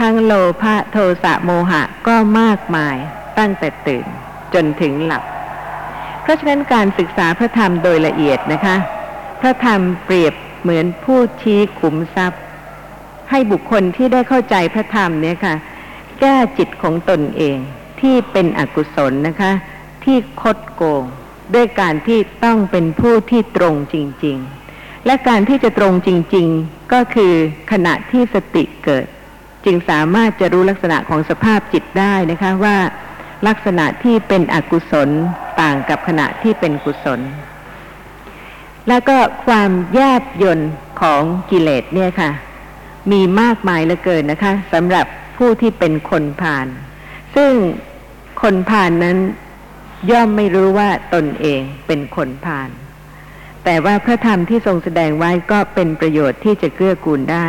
[0.00, 2.96] ทั้งโลภะโทสะโมหะก็มากมาย
[3.38, 4.06] ตั้งแต่ตื่น
[4.54, 5.24] จนถึงหลับ
[6.22, 8.76] เพราะฉะนั้นการศึกษาพระธรรมโดยละเอียดนะคะ
[9.40, 12.42] พระธรรมเปรียบเหมือนผู้ชี้ขุมทรัพย์
[13.30, 15.54] ให้บุคคลที่ได้เข้าใจพระธรรมเนี่ยค่ะ
[16.20, 17.56] แก้จิตของตนเอง
[18.00, 19.52] ที่เป็นอกุศลนะคะ
[20.04, 21.04] ที่คดโกง
[21.54, 24.36] ด้วยการที่ต้องเป็นผู้ที่ตรงจริง
[24.72, 27.32] ๆ และการที่จะตรงจริง ๆ ก็คือ
[27.72, 29.06] ขณะที่สติเกิด
[29.64, 32.76] จึงสามารถจะรู้ลักษณะของสภาพจิตได้นะคะว่า
[33.46, 35.08] ลักษณะที่เป็นอกุศล
[35.60, 37.20] ต่างกับขณะที่เป็นกุศล
[38.88, 40.60] แล้วก็ความแยบยน
[41.00, 42.30] ของกิเลสเนี่ยค่ะ
[43.12, 45.06] มีมากมายเหลือเกินนะคะสำหรับ
[45.36, 46.66] ผู้ที่เป็นคนผ่าน
[47.36, 47.52] ซึ่ง
[48.42, 49.18] คนผ่านนั้น
[50.10, 52.70] ย่อมไม่รู้ว่าตนเองเป็นคนผ่าน
[53.64, 57.46] แต่ว่าพระธรรมที่ทรงแสดงไว้ก็เป็นประโยชน์ที่จะเกื้อกูลได้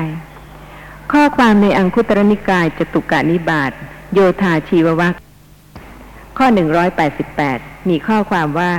[1.12, 3.72] ข้อความในอังคุตรนิกายจตุกานิบาต
[4.14, 5.14] โยธาชีววัค
[6.38, 6.48] ข้อ
[7.18, 8.74] 188 มีข้อความว่า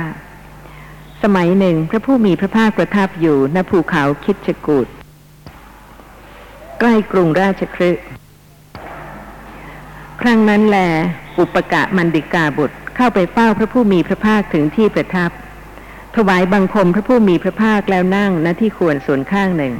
[1.23, 4.87] สมัยหนึ่งพระผู้มีพระภาคประทับอยู่ณภูเขาคิดชกูด
[6.79, 8.05] ใกล้กรุงราชคฤห์
[10.21, 10.77] ครั้งนั้นแล
[11.39, 15.31] อุปกะมันดิกาบุตร เข้าไปเฝ้าพระผู้มีพระภาคถึงที่ประทับ
[16.15, 19.73] ถวายบังคมพระผู้มีพระภาคแล้วนั่งณที่ควรส่วนข้างหนึ่ง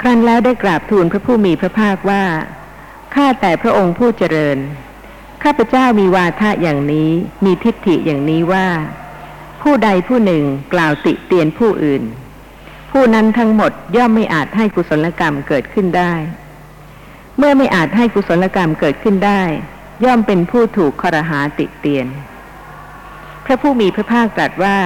[0.00, 2.24] ครั้นแล้วได้กราบทูลพระผู้มีพระภาคว่า
[3.14, 4.58] ข้าแต่พระองค์ผู้เจริญ
[5.42, 7.10] ข้าพเจ้ามีวาทะอย่างนี้
[7.44, 8.68] มีทิฏฐิอย่างนี้ว่า
[9.62, 12.02] ผู้ใดผู้หนึ่งกล่าวติเตียนผู้อื่น
[12.90, 16.14] ผู้นั้นทั้งหมดย่อมไม่อาจให้กุศลกรรมเกิดขึ้นได้
[17.38, 19.42] เมื่อไม่อาจให้กุศลกรรมเกิดขึ้นได้
[20.04, 22.06] ย่อมเป็นผู้ถูกคอรหาติเตียน
[23.44, 24.78] พระผู้มีพระภาคตรัสว่า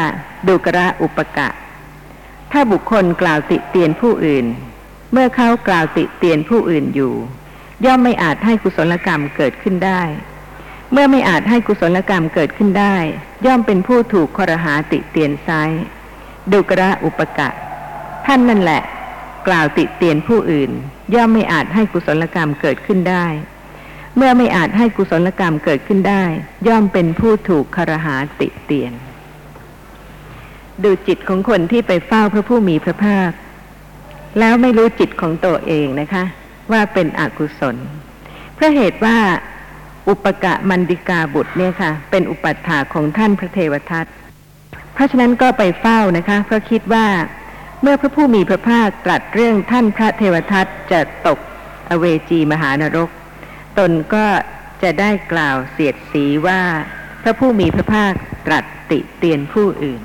[0.46, 1.48] ดูกระอุปกะ
[2.52, 4.46] ถ้าบุคคลกล่าวติเตียนผู้อื่น
[5.12, 7.14] เมื่อเขากล่าวติเตียนผู้อื่นอยู่
[7.84, 10.02] ย่อมไม่อาจให้กุศลกรรมเกิดขึ้นได้
[10.92, 12.96] เมื่อไม่อาจให้กุศลกรรมเกิดขึ้นได้
[13.46, 15.50] ย่อมเป็นผู้ถูกคอรหาติเตียนไซ
[16.52, 17.48] ดูกระอุปกะ
[18.26, 18.82] ท่านนั่นแหละ
[19.48, 20.70] กล่าวติเตียนผู้อื่น
[21.14, 23.26] ย่อมไม่อาจให้กุศลกรรมเกิดขึ้นได้
[24.16, 26.24] เมื่อไม่อาจให้กุศลกรรมเกิดขึ้นได้
[26.68, 28.92] ย่อมเป็นผู้ถูกคารหาติเตียน
[30.84, 33.30] ดูจิตของคนที่ไปเฝ้าพระผู้มีพระภาค
[34.38, 36.24] แล้วไม่รู้จิตของตัวเองนะคะ
[36.72, 37.76] ว่าเป็นอกุศล
[38.54, 39.18] เพราะเหตุว่า
[40.08, 44.06] อุปกะมันดิกาบุตรเนี่ยค่ะ เป็นอุปัฏฐาของท่านพระเทวทัต
[44.94, 47.06] เพราะฉะนั้นก็ไปเฝ้านะคะ เพราะคิดว่า
[47.82, 51.38] เมื่อพระผู้มีพระภาคตรัสเรื่องท่านพระเทวทัตจะตก
[51.90, 53.08] อเวจีมหานรก
[53.78, 54.26] ตนก็
[54.82, 56.60] จะได้กล่าวเสียดสีว่า
[57.22, 58.12] พระผู้มีพระภาค
[58.46, 60.00] ตรัสติเตียนผู้อื่น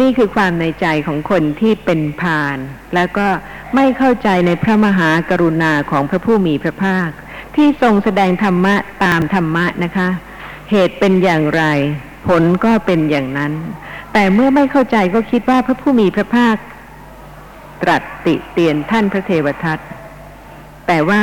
[0.00, 2.58] นี่คือความในใจของคนที่เป็นพาน
[2.94, 3.26] แล้วก็
[3.74, 7.08] ไม่เข้าใจในพระมหากรุณาของพระผู้มีพระภาค
[7.56, 10.08] ที่ทรงแสดงธรรมะตามธรรมะนะคะ
[10.70, 11.62] เหตุเป็นอย่างไร
[12.28, 13.52] ผลก็เป็นอย่างนั้น
[14.12, 16.56] แต่เมื่อไม่เข้าใจก็คิดว่าพระผู้มีพระภาค
[17.82, 19.78] ตรัสติเตียนท่านพระเทวทัต
[20.86, 21.22] แต่ว่า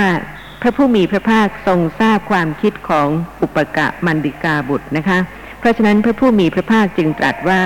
[0.66, 3.08] พระผู้มีพระภาคทรงทราบความคิดของ
[3.42, 5.20] อุปกะมันดิกาบุตรนะคะ
[5.60, 7.64] เพราะฉะนั้นพระผู้มีพระภาคจึงตรัสว่า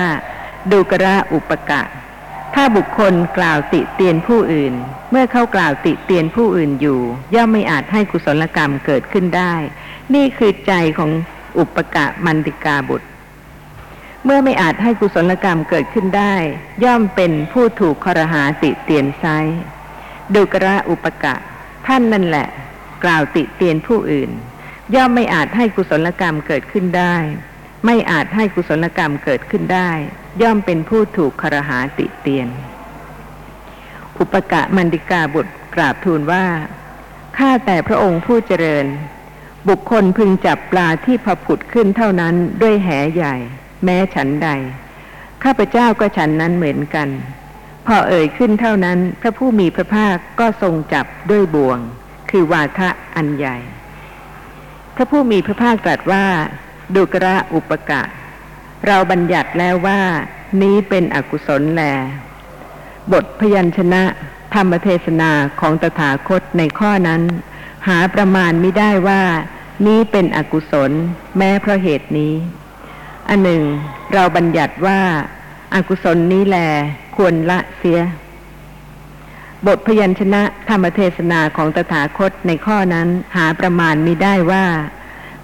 [0.72, 1.82] ดูกระอุปกะ
[2.54, 4.74] ถ้าบุคคลกล่าวติเตียนผู้อื่น
[5.10, 7.00] เมื่อเขากล่าวติเตียนผู้อื่นอยู่
[7.34, 9.54] ย่อมไม่อาจให้กุศลกรรมเกิดขึ้นได้
[10.14, 11.10] นี่คือใจของ
[11.58, 13.06] อุปกะมันดิกาบุตร
[14.24, 16.34] เมื่อไม่อาจให้กุศลกรรมเกิดขึ้นได้
[16.84, 19.24] ย่อมเป็นผู้ถูกคอรหาติเตียนไซ
[20.34, 21.34] ดูกระอุปกะ
[21.86, 22.48] ท่านนั่นแหละ
[23.04, 24.30] กล่าวติเตียนผู้อื่น
[24.94, 27.16] ย่อมไม่อาจให้กุศลกรรมเกิดขึ้นได้
[27.86, 29.90] ไม่อาจให้กุศลกรรมเกิดขึ้นได้
[30.42, 32.48] ย่อมเป็นผู้ถูกคารหาติเตียน
[34.18, 36.46] อุปกะมันดิกาบุตรกราบทูลว่า
[37.36, 38.86] ข้าแต่พระองค์ผู้เจริญ
[39.68, 43.36] บุคคลพึงจับปลาที่พอผุดขึ้นเท่านั้นด้วยแหใหญ่
[43.84, 44.48] แม้ฉันใด
[45.42, 47.08] ข้าพเจ้าก็ฉันนั้นเหมือนกัน
[47.86, 51.78] พอเอ่ยขึ้นเท่านั้น พระผู้มีพระภาคก็ทรงจับด้วยบ่วง
[52.30, 53.56] คือวาทะอันใหญ่
[54.94, 56.24] พระผู้มีพระภาคตรัสว่า
[56.94, 58.02] ดุกระอุปกะ
[58.86, 60.00] เราบัญญัติแล้วว่า
[60.62, 61.82] นี้เป็นอกุศลแล
[63.12, 64.02] บทพยัญชนะ
[64.54, 67.22] ธรรมเทศนาของตถาคตในข้อนั้น
[67.88, 69.22] หาประมาณไม่ได้ว่า
[69.86, 70.90] นี้เป็นอกุศล
[71.36, 72.34] แม้เพราะเหตุนี้
[73.28, 73.62] อันหนึ่ง
[74.12, 75.00] เราบัญญัติว่า
[75.74, 76.56] อากุศลนี้แล
[77.16, 78.00] ควรละเสีย
[79.66, 84.66] บทพยัญชนะธรรมเทศนาของตถาคตในข้อนั้นหาประมาณมิได้ว่า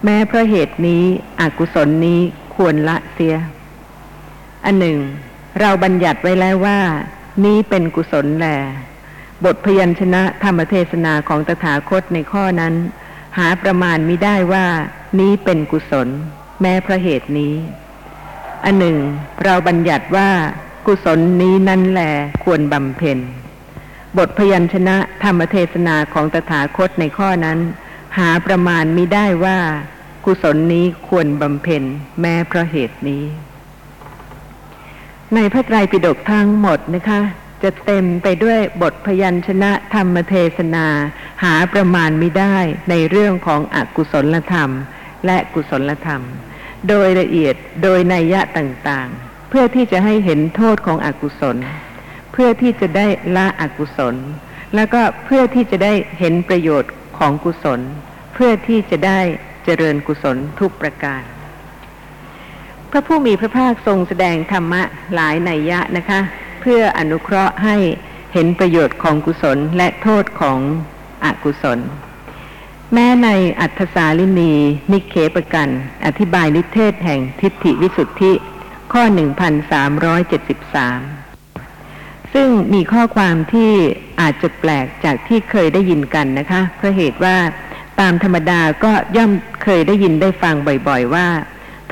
[0.05, 1.05] แม้เพราะเหตุนี้
[1.41, 2.21] อกุศลนี้
[2.55, 3.37] ควรละเสีย
[4.65, 4.99] อันหนึ่ง
[5.61, 6.81] เราบัญญัติไว้แล้วว่า
[7.45, 8.47] นี้เป็นกุศลแล
[9.45, 12.75] บทพยัญชนะธรรมเทศนาของตถาคตในข้อนั้น
[13.39, 14.67] หาประมาณมิได้ว่า
[15.19, 16.09] นี้เป็นกุศล
[16.61, 17.55] แม้เพราะเหตุนี้
[18.65, 18.97] อันหนึ่ง
[19.45, 20.31] เราบัญญัติว่า
[20.87, 22.03] กุศลนี้นั่นแหล
[22.45, 23.19] ควรบำเพ็ญ
[24.19, 27.59] บทพยัญชนะธรรมเทศนาของตถาคตในข้อนั้น
[28.19, 29.59] หาประมาณมิได้ว่า
[30.25, 31.83] กุศลนี้ควรบำเพ็ญ
[32.21, 33.25] แม้เพราะเหตุนี้
[35.35, 37.21] ในพระไตรปิฎกทั้งหมดนะคะ
[37.63, 40.87] จะเต็มไปด้วยบทพยัญชนะธรรมเทศนา
[41.45, 42.57] หาประมาณม่ได้
[42.91, 44.71] ในเรื่องของอกุศลธรรม
[45.27, 46.23] และกุศลธรรม
[46.89, 51.57] โดยละเอียดโดยนัยยะต่างๆ เพื่อที่จะให้เห็นโทษของอกุศล
[52.37, 54.15] เพื่อที่จะได้ละอกุศล
[54.75, 57.81] แล้วก็เพื่อที่จะได้เห็นประโยชน์ของกุศล
[58.35, 59.21] เพื่อที่จะได้
[59.65, 61.23] เจริญกุศลทุกประการ
[62.91, 64.83] พระผู้มีพระภาคทรงแสดงธรรมะ
[65.15, 66.21] หลายนัยยะนะคะ
[66.61, 67.77] เพื่ออนุเคราะห์ให้
[68.33, 70.59] เห็นประโยชน์ของกุศลและโทษของ
[71.25, 71.79] อกุศล
[72.93, 73.29] แม้ใน
[73.61, 74.53] อัธสาลินี
[74.93, 75.69] นิเคปกัน
[76.05, 78.33] อธิบายนิเทศแห่งทิฏฐิวิสุทธิ
[78.93, 79.13] ข้อ 1373
[82.35, 83.73] ซึ่งมีข้อความที่
[84.21, 87.37] อาจจะแปลกจากที่เคยได้ยินกันนะคะเพราะเหตุว่า
[88.01, 90.55] ตามธรรมดาก็ย่อมเคยได้ยินได้ฟัง
[90.89, 91.27] บ่อยๆว่า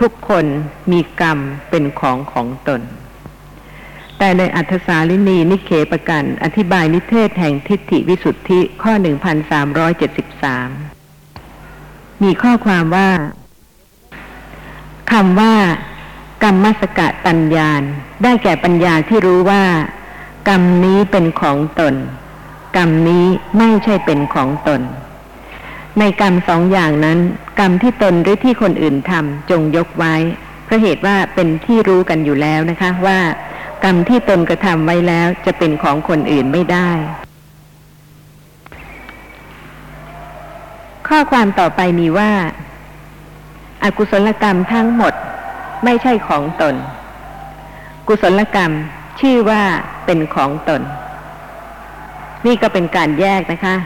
[0.00, 0.44] ทุกคน
[0.92, 1.38] มีกรรม
[1.70, 2.80] เป็นของของตน
[4.18, 9.02] แต่ในอัธสาลินีนิเคปกันอธิบายนิเทศแห่งทิฏฐิวิสุทธิข้อ 1373
[12.22, 13.10] มีข้อความว่า
[15.12, 15.54] คำว่า
[16.42, 17.82] กรรมสกะตัญญาณ
[18.22, 19.64] ได้แก่ปัญญาที่รู้ว่า
[20.48, 21.94] กรรมนี้เป็นของตน
[22.76, 23.26] กรรมนี้
[23.58, 24.80] ไม่ใช่เป็นของตน
[25.98, 27.18] ในกรรมสองอย่างนั้น
[27.60, 30.14] กรรมที่ตนหรือที่คนอื่นทำจงยกไว้
[30.64, 33.18] เพราะเหตุว่าเป็นที่รู้กันอยู่แล้วนะคะ ว่า
[33.84, 36.90] กรรมที่ตนกระทำไว้แล้วจะเป็นของคนอื่นไม่ได้
[41.08, 42.30] ข้อความต่อไปมีว่า
[43.84, 45.14] อากุศลกรรมทั้งหมด
[45.84, 46.74] ไม่ใช่ของตน
[48.08, 48.72] กุศลกรรม
[49.20, 49.62] ชื่อว่า
[50.06, 50.82] เป็นของตน
[52.46, 53.76] นี่ก็เป็นการแยกนะคะ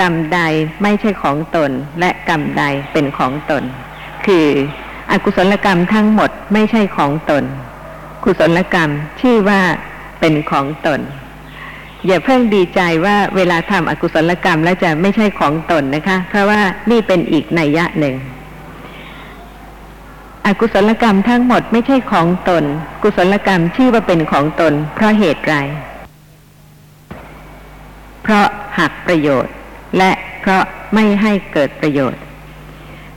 [0.00, 0.40] กรรมใด
[0.82, 3.62] ไม่ใช่ของตน และกรรมใดเป็นของตน
[4.26, 4.46] คือ
[5.10, 7.44] อกุศลกรรมทั้งหมดไม่ใช่ของตน
[8.24, 9.60] กุศลกรรมชื่อว่า
[10.20, 11.00] เป็นของตน
[12.06, 18.14] อย่าเพิ่งดีใจว่าเวลาทำอกุศลกรรมแล้วจะไม่ใช่ของตนนะคะ เพราะว่านี่เป็นอีกนัยยะหนึ่ง
[20.48, 22.64] อกุศลกรรมทั้งหมดไม่ใช่ของตน
[23.02, 25.54] กุศลกรรมชื่อว่าเป็นของตน เพราะเหตุไร
[28.22, 28.46] เพราะ
[28.78, 29.54] หักประโยชน์
[29.98, 30.62] และเพราะ
[30.94, 32.20] ไม่ให้เกิดประโยชน์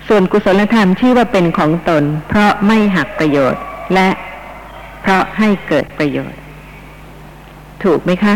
[0.07, 3.61] ส่วนกุศลธรรมชื่อว่าเป็นของตน เพราะไม่หักประโยชน์
[3.93, 4.09] และ
[5.01, 6.39] เพราะให้เกิดประโยชน์
[7.83, 8.35] ถูกไหมคะ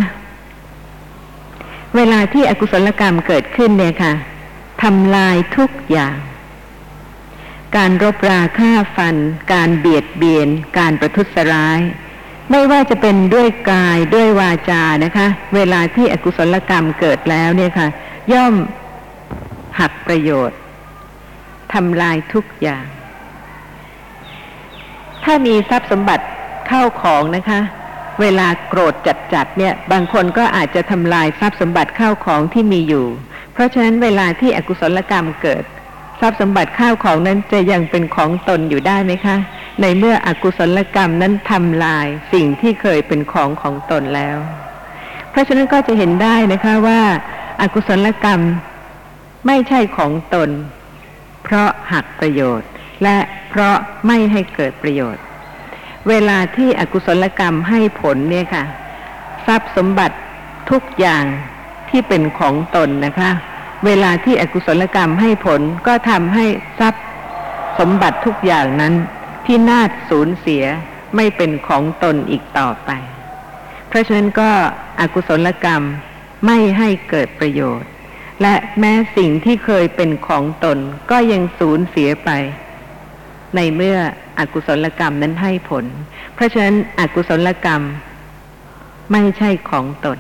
[1.96, 4.14] เวลาที่อกุศลกรรมเกิดขึ้นเนี่ยค่ะ
[4.82, 6.16] ทำลายทุกอย่าง
[7.78, 9.16] การรบราฆ่าฟัน
[9.54, 11.80] การเบียดเบียน การประทุษร้าย
[12.52, 17.88] ไม่ว่าจะเป็นด้วยกายด้วยวาจานะคะ เวลาที่อกุศลกรรมเกิดแล้วเนี่ยค่ะ
[18.34, 18.54] ย่อม
[19.80, 20.60] หักประโยชน์
[21.74, 22.86] ทำลายทุกอย่าง
[25.24, 26.26] ถ้ามีทรัพย์สมบัติ
[26.68, 27.60] เข้าของนะคะ
[28.22, 28.94] เวลาโกรธ
[29.34, 33.06] จัดๆเนี่ย บางคนก็อาจจะทำลายทรัพย์สมบัติเข้าของที่มีอยู่
[33.54, 35.64] เพราะฉะนั้นเวลาที่อกุศลกรรมเกิด
[36.20, 39.36] ทรัพย์สมบัติข้าวของนั้นจะยังเป็นของตนอยู่ได้ไหมคะ
[39.82, 44.38] ในเมื่ออกุศลกรรมนั้นทำลายสิ่งที่เคยเป็นของของตนแล้ว
[45.32, 47.02] เพราะฉะนั้นก็จะเห็นได้นะคะว่า
[47.62, 48.42] อากุศลกรรม
[49.48, 50.50] ไม่ใช่ของตน
[51.44, 52.70] เพราะหักประโยชน์
[53.04, 53.18] และ
[53.50, 53.76] เพราะ
[54.08, 55.24] ไม่ให้เกิดประโยชน์
[56.10, 58.64] เวลาที่อกุศลกรรมให้ผลเนี่ยค่ะ
[59.46, 60.18] ทรัพย์สมบัติ
[60.70, 61.24] ทุกอย่าง
[61.90, 63.32] ที่เป็นของตนนะคะ
[63.86, 66.46] เวลาที่อกุศลกรรมให้ผลก็ทำให้
[66.80, 67.06] ทรัพย์
[67.80, 68.94] สมบัติทุกอย่างนั้น
[69.46, 70.64] พินาศสูญเสีย
[71.16, 72.90] ไม่เป็นของตนอีกต่อไป
[73.88, 74.50] เพราะฉะนั้นก็
[75.00, 75.82] อกุศลกรรม
[76.46, 77.90] ไม่ให้เกิดประโยชน์
[78.42, 80.78] และแม้สิ่งที่เคยเป็นของตน
[81.12, 82.30] ก็ยังสูญเสียไป
[83.56, 83.98] ในเมื่อ
[84.40, 85.86] อกุศลกรรมนั้นให้ผล
[86.36, 87.82] เพราะฉะนั้นอกุศลกรรม
[89.12, 90.20] ไม่ใช่ของตน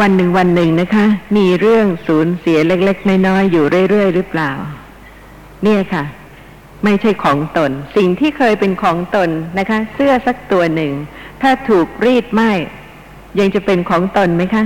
[0.00, 1.06] วันหนึ่งวันหนึ่งนะคะ
[1.36, 4.50] มีเรื่องสูญเสียเล็กๆน้อยๆอยู่เรื่อยๆหรือเปล่า
[5.64, 6.04] เนี่ยค่ะ
[6.84, 10.92] ไม่ใช่ของตน สิ่งที่เคยเป็นของตนนะคะ เสื้อสักตัวหนึ่ง
[11.42, 12.42] ถ้าถูกรีดไหม
[13.38, 14.64] ยังจะเป็นของตนไหมคะ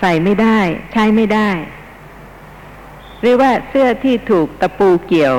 [0.00, 0.58] ใส่ไม่ได้
[0.92, 1.50] ใช้ไม่ได้
[3.20, 5.34] หรือว่าเสื้อที่ถูกตะปูเกี่ยว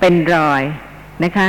[0.00, 0.62] เป็นรอย
[1.24, 1.48] นะคะ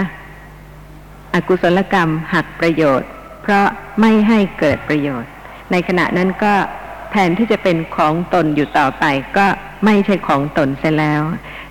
[1.34, 3.10] อกุศลกรรมหักประโยชน์
[3.42, 3.68] เพราะ
[4.00, 5.33] ไม่ให้เกิดประโยชน์
[5.74, 6.54] ในขณะนั้นก็
[7.12, 9.06] แทนที่จะเป็นของตนอยู่ต่อไป
[9.38, 9.48] ก็
[9.86, 11.22] ไม่ใช่ของตนเสียแล้ว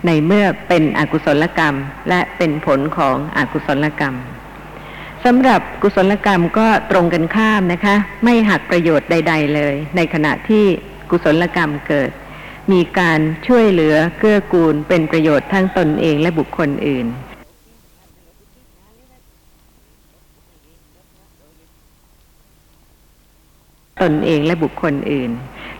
[0.06, 1.74] ในเมื่อเป็นอกุศลกรรม
[2.08, 4.14] และเป็นผลของอกุศลกรรม
[5.24, 10.64] สำหรับกุศลกรรมก็ตรงกันข้ามนะคะ ไม่หักประโยชน์ใด ๆ เลย ในขณะที่
[11.10, 12.10] กุศลกรรมเกิด
[12.72, 17.06] มีการช่วยเหลือเกื้อกูลเป็นประโยชน์ทั้งตนเองและบุคคลอื่น
[24.02, 25.30] ตนเองและบุคคลอื่น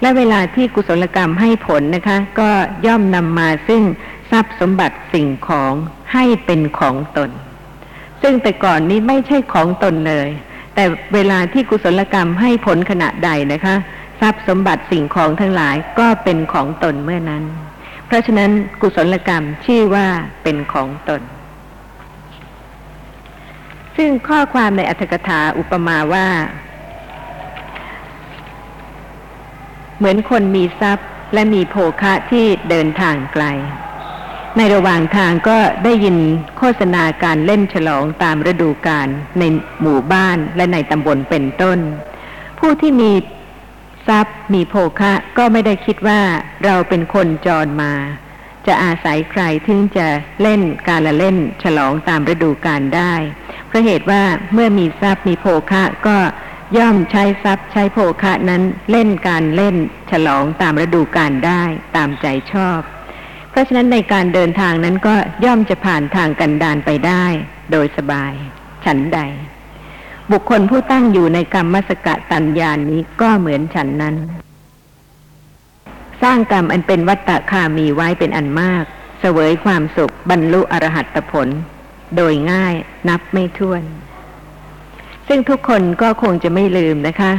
[0.01, 2.51] และเวลาที่กุศลกรรมให้ผลนะคะ ก็
[2.87, 3.83] ย่อมนำมาซึ่ง
[4.31, 5.73] ทรัพย์สมบัติสิ่งของ
[6.13, 7.31] ให้เป็นของตน
[8.23, 10.29] ซึ่งแต่ก่อนนี้ไม่ใช่ของตนเลย
[10.75, 13.75] แต่เวลาที่กุศลกรรมให้ผลขณะใดนะคะ
[14.21, 17.45] ทรัพย์สมบัติสิ่งของทั้งหลายก็เป็นของตนเมื่อนั้น
[18.07, 20.07] เพราะฉะนั้นกุศลกรรมชื่อว่า
[20.43, 21.23] เป็นของตน
[23.97, 26.27] ซึ่งข้อความในอัตถกถาอุปมาว่า
[30.03, 33.45] เหมือนคนมีทรัพย์และมีโภคะที่เดินทางไกล
[34.57, 36.17] ในระหว่างทางก็ได้ยิน
[36.59, 39.43] โฆษณาการเล่นฉลองตามฤดูกาลใน
[39.83, 41.79] หมู่บ้านและในตำบลเป็นต้น
[42.59, 43.13] ผู้ที่มี
[44.09, 46.21] ทรัพย์มีโภคะก็ไม่ได้คิดว่า
[46.65, 47.93] เราเป็นคนจรมา
[48.67, 50.07] จะอาศัยใครถึงจะ
[50.43, 53.15] เล่นการละเล่นฉลองตามฤดูกาลได้
[53.67, 56.17] เพราะเหตุว่าเมื่อมีทรัพย์มีโภคะก็
[56.79, 59.77] ย่อมใช้ทรัพย์ใช้โภคะนั้นเล่นการเล่น
[60.11, 61.63] ฉลองตามฤดูกาลได้
[61.97, 62.81] ตามใจชอบ
[63.51, 67.25] เพราะฉะนั้นในการเดินทางนั้นก็ย่อมจะผ่านทางกันดานไปได้
[67.73, 68.33] โดยสบาย
[68.85, 69.21] ฉันใด
[70.33, 74.17] บุคคลผู้ตั้งอยู่ในกรรมมสกะตัญญาณนี้ก็เหมือนฉันนั้น
[76.23, 78.85] สร้างกรรมอันเป็นวัตตะคามีไว้เป็นอันมาก
[79.21, 81.49] เสวยความสุขบรรลุอรหัตผล
[82.17, 82.75] โดยง่าย
[83.09, 83.83] นับไม่ถ้วน
[85.35, 87.33] ซึ่งทุกคนก็คงจะไม่ลืมนะคะ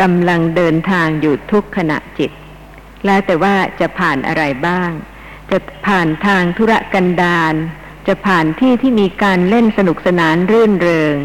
[0.00, 2.30] กำลังเดินทางอยู่ทุกขณะจิต
[3.06, 4.90] แล้วแต่ว่าจะผ่านอะไรบ้าง
[5.50, 7.54] จะผ่านทางธุระกันดาร
[8.08, 11.16] จะผ่านที่ที่มีการเล่นสนุกสนานรื่นเริง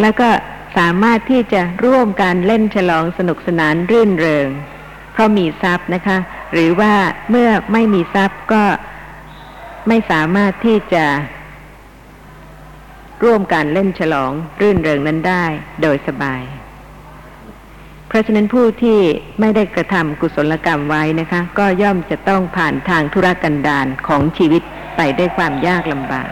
[0.00, 0.28] แล้วก็
[0.76, 4.48] สามารถที่จะร่วมการเล่นฉลองสนุกสนานรื่นเริง
[5.12, 6.18] เพราะมีทรัพย์นะคะ
[6.52, 6.92] หรือว่า
[7.30, 8.62] เมื่อไม่มีทรัพย์ก็
[9.88, 11.06] ไม่สามารถที่จะ
[13.24, 15.44] ร่วมการเล่นฉลองรื่นเริงนั้นได้
[15.82, 16.42] โดยสบาย
[18.08, 18.98] เพราะฉะนั้นผู้ที่
[19.40, 24.62] ไม่ได้กระทำกุศลกรรมไว้นะคะ ก็ย่อมจะต้องผ่านทางธุรกันดารของชีวิต
[24.96, 26.30] ไปได้วยความยากลำบาก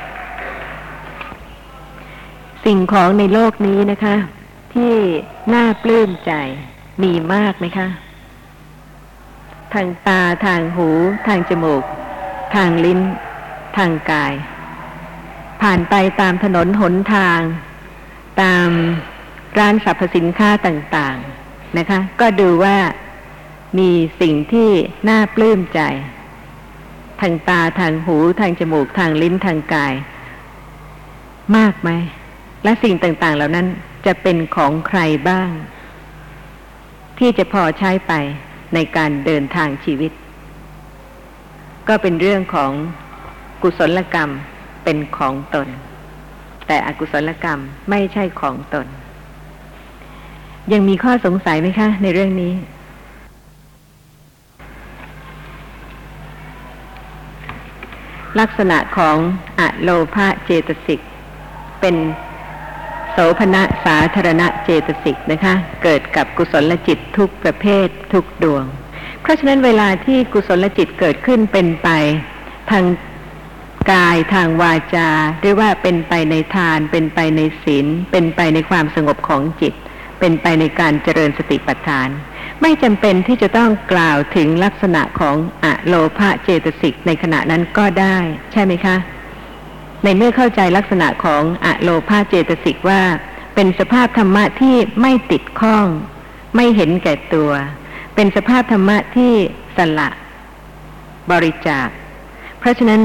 [2.65, 4.17] สิ่งของในโลกนี้นะคะ
[4.75, 4.95] ที่
[5.55, 6.33] น่าปลื้มใจ
[7.03, 7.89] มีมากไหมคะ
[9.75, 10.89] ทางตาทางหู
[11.27, 11.85] ทางจมูก
[12.55, 13.01] ทางลิ้น
[13.77, 14.33] ทางกาย
[15.63, 17.41] ผ่านไปตามถนนหนทาง
[18.43, 18.69] ตาม
[19.59, 22.77] ร้านสรรพสินค้าต่างๆนะคะ ก็ดูว่า
[23.79, 24.71] มีสิ่งที่
[25.09, 25.81] น่าปลื้มใจ
[27.21, 29.95] ทางตาทางหูทางจมูกทางลิ้นทางกาย
[31.57, 31.91] มากไหม
[32.65, 33.67] และสิ่งต่างๆ เหล่านั้น
[34.07, 35.51] จะเป็นของใครบ้าง
[37.19, 38.13] ที่จะพอใช้ไป
[38.75, 40.13] ในการเดินทางชีวิต
[41.89, 42.73] ก็เป็นเรื่องของ
[43.63, 44.31] กุศลกรรม
[44.85, 45.69] เป็นของตน
[46.67, 48.87] แต่อกุศลกรรมไม่ใช่ของตน
[50.73, 52.53] ยังมีข้อสงสัยไหมคะ ในเรื่องนี้
[58.41, 59.17] ลักษณะของ
[59.61, 61.01] อะโลภะเจตสิก
[61.81, 61.97] เป็น
[63.11, 68.65] โสภณะสาธารณะเจตสิกนะคะ เกิดกับกุศลจิตทุกประเภททุกดวง
[69.23, 71.89] เพราะฉะนั้นเวลาที่กุศลจิตเกิดขึ้นเป็นไป
[72.71, 72.85] ทาง
[73.93, 75.09] กายทางวาจา
[75.43, 79.75] เรียกว่าเป็นไปในทาน เป็นไปในศีล เป็นไปในความสงบของจิต
[80.21, 82.09] เป็นไปในการเจริญสติปัฏฐาน
[82.63, 88.17] ไม่จำเป็นที่จะต้องกล่าวถึงลักษณะของอะโลภะเจตสิกในขณะนั้นก็ได้
[88.53, 88.97] ใช่ไหมคะ
[90.03, 93.03] ในเมื่อเข้าใจลักษณะของอะโลภาเจตสิกว่า
[93.55, 95.87] เป็นสภาพธรรมะที่ไม่ติดข้อง
[96.57, 97.51] ไม่เห็นแก่ตัว
[98.15, 99.33] เป็นสภาพธรรมะที่
[99.77, 100.09] สละ
[101.31, 101.89] บริจาค
[102.59, 103.03] เพราะฉะนั้น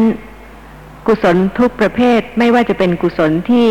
[1.08, 3.68] กุศลทุกประเภทไม่ว่าจะเป็นกุศลที่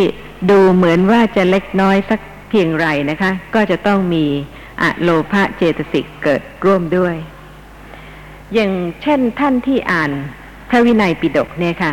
[0.50, 4.24] ดูเหมือนว่าจะเล็กน้อยสักเพียงไรนะคะ ก็จะต้องมี
[4.82, 7.14] อะโลภะเจตสิกเกิดร่วมด้วย
[8.54, 8.72] อย่าง
[9.02, 10.10] เช่นท่านที่อ่าน
[10.68, 11.92] พระวินัยปิฎกเนี่ยค่ะ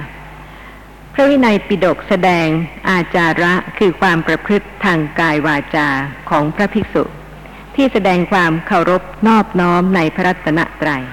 [1.14, 2.48] พระวินัยปิฎกแสดง
[2.90, 5.88] อาจาระคือความประพฤติทางกายวาจา
[6.30, 7.04] ของพระภิกษุ
[7.76, 11.04] ที่แสดงความเคารพนอบน้อมในพระรัตนตรัย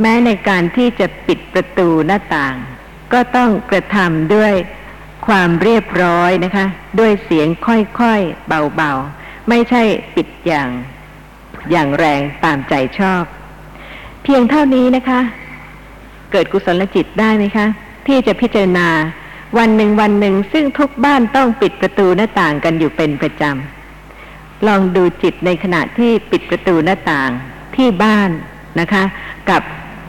[0.00, 2.56] แม้ในการที่จะปิดประตูหน้าต่าง
[3.12, 4.52] ก็ต้องกระทำด้วย
[5.26, 6.66] ความเรียบร้อยนะคะ
[7.00, 8.46] ด้วยเสียงค่อยๆ
[8.76, 9.82] เบาๆ ไม่ใช่
[10.14, 10.68] ปิดอย่าง
[11.70, 13.22] อย่างแรงตามใจชอบ
[14.22, 15.20] เพียงเท่านี้นะคะ
[16.32, 17.66] เกิดกุศลจิตได้ไหมคะ
[18.06, 18.88] ที่จะพิจารณา
[19.58, 27.30] วันหนึ่งวันหนึ่งซึ่งทุกบ้านต้องปิดประตูหน้าต่างกันอยู่เป็นประจำลองดูจิตในขณะที่ปิดประตูหน้าต่าง
[27.76, 28.30] ที่บ้าน
[28.80, 29.04] นะคะ
[29.50, 29.62] กับ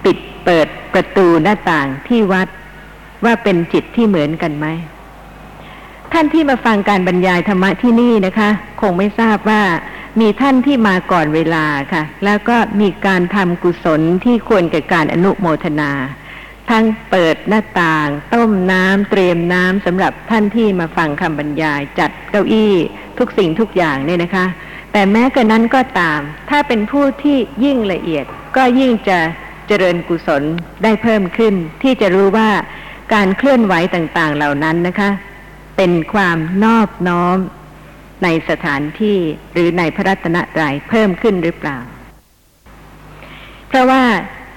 [0.06, 2.48] ปิดเปิดประตูหน้าต่างที่วัด
[3.26, 4.68] ว่าเป็นจิตที่เหมือนกันไหม
[6.14, 8.50] ท่านที่มาฟังการบรรยายธรรมะที่นี่นะคะ
[8.82, 9.62] คงไม่ทราบว่า
[10.20, 15.92] มีท่านที่มาก่อนเวลาค่ะ แล้วก็มีการทำกุศลที่ควรแก่การอนุโมทนา
[16.70, 22.74] ทั้งเปิดหน้าต่าง ต้มน้ำเตรียมน้ำสำหรับท่านที่มาฟังคำบรรยาย จัดเก้าอี้
[23.18, 24.46] ทุกสิ่งทุกอย่างเนี่ยนะคะ
[24.92, 26.20] แต่แม้กระนั้นก็ตาม
[26.50, 28.26] ถ้าเป็นผู้ที่ยิ่งละเอียด
[28.58, 29.20] ก็ยิ่งจะ
[29.68, 30.44] เจริญกุศล
[30.84, 31.54] ได้เพิ่มขึ้น
[31.84, 32.50] ที่จะรู้ว่า
[33.14, 35.10] การเคลื่อนไหวต่างๆเหล่านั้นนะคะ
[35.78, 37.38] เป็นความนอบน้อม
[38.24, 39.18] ในสถานที่
[39.54, 41.80] หรือในพระรัตนตรัยเพิ่มขึ้นหรือเปล่า
[43.68, 44.04] เพราะว่า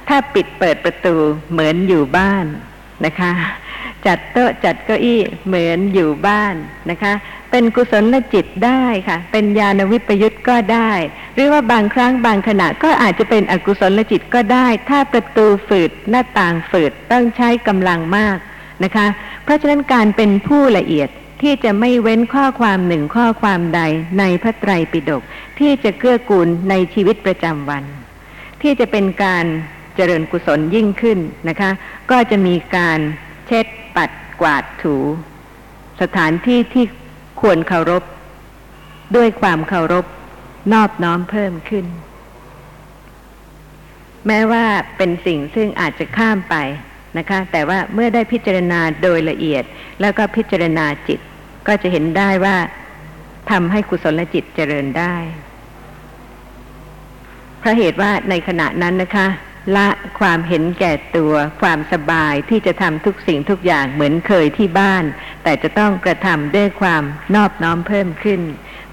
[0.09, 1.17] ถ้าปิดเปิดประตู
[1.51, 2.47] เหมือนอยู่บ้าน
[3.07, 3.33] นะคะ
[4.07, 6.55] จัดโต๊ะจัดเก้าอี้เหมือนอยู่บ้าน
[6.91, 7.13] นะคะ
[7.57, 10.93] เป็นกุศลจิตได้ค่ะ เป็นญาณวิปยุตก็ได้
[11.35, 18.37] หรือว่าบางครั้งบางขณะก็อาจจะเป็นอกุศลจิตก็ได้ ถ้าประตูฝืดหน้าต่างฝืดต้องใช้กำลังมาก
[18.85, 19.07] นะคะ
[19.45, 21.09] เพราะฉะนั้นการเป็นผู้ละเอียด
[21.43, 23.81] ที่จะไม่เว้นข้อความหนึ่งข้อความใด
[24.19, 25.23] ในพระไตรปิฎก
[25.59, 27.85] ที่จะเกื้อกูลในชีวิตประจำวัน
[28.63, 29.45] ที่จะเป็นการ
[29.97, 31.71] เจริญกุศลยิ่งขึ้นนะคะ
[32.11, 32.99] ก็จะมีการ
[33.47, 34.97] เช็ดปัดกวาดถู
[36.03, 36.85] สถานที่ที่
[37.45, 38.03] ควรเคารพ
[39.17, 40.05] ด้วยความเคารพ
[40.73, 41.85] นอบน้อมเพิ่มขึ้น
[44.27, 44.65] แม้ว่า
[44.97, 46.57] เป็นสิ่งซึ่งอาจจะข้ามไป
[47.19, 49.65] นะคะ แต่ว่าเมื่อได้พิจารณาโดยละเอียด
[50.01, 51.21] แล้วก็พิจารณาจิต
[51.67, 52.57] ก็จะเห็นได้ว่า
[53.51, 55.15] ทำให้กุศลจิตเจริญได้
[57.59, 59.27] เพราะเหตุว่าในขณะนั้นนะคะ
[59.77, 59.89] ละ
[60.21, 65.05] ความเห็นแก่ตัวความสบายที่จะทำทุกสิ่งทุกอย่างเหมือนเคยที่บ้าน
[65.43, 67.03] แต่จะต้องกระทำด้วยความ
[67.35, 68.41] นอบน้อมเพิ่มขึ้น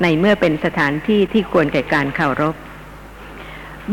[0.02, 2.56] ในเมื่อเป็นสถานที่ที่ควรแก่การเคารพ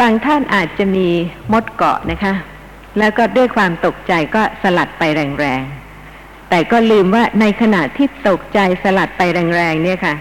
[0.00, 1.08] บางท่านอาจจะมี
[1.52, 2.34] มดเกาะนะคะ
[2.98, 5.02] แล้วก็ด้วยความตกใจก็สลัดไป
[5.40, 9.22] แรงๆ แต่ก็ลืมว่าในขณะที่ตกใจสลัดไป
[9.56, 10.14] แรงๆเนี่ยค่ะ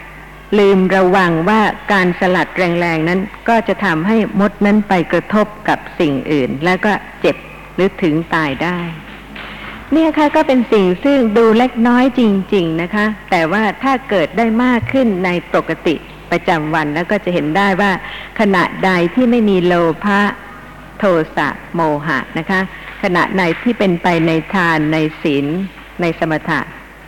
[0.57, 1.61] ลืมระวังว่า
[1.93, 3.19] การสลัดแรงๆนั้น
[3.49, 6.91] ก็จะทำให้มดนั้นไปกระทบกับสิ่งอื่น แล้วก็
[7.21, 7.35] เจ็บ
[7.75, 8.77] หรือถึงตายได้
[9.93, 12.21] เนี่ยค่ะก็เป็นสิ่งซึ่งดูเล็กน้อยจ
[12.53, 15.95] ริง ๆนะคะ แต่ว่าถ้าเกิดได้มากขึ้นในปกติ
[16.31, 17.91] ประจำวันแล้วก็จะเห็นได้ว่า
[18.39, 19.73] ขณะใดที่ไม่มีโล
[20.03, 20.21] ภะ
[20.97, 21.03] โท
[21.35, 22.61] สะโมหะนะคะ
[23.03, 25.45] ขณะในที่เป็นไปในทานในศีล
[26.01, 26.59] ในสมถะ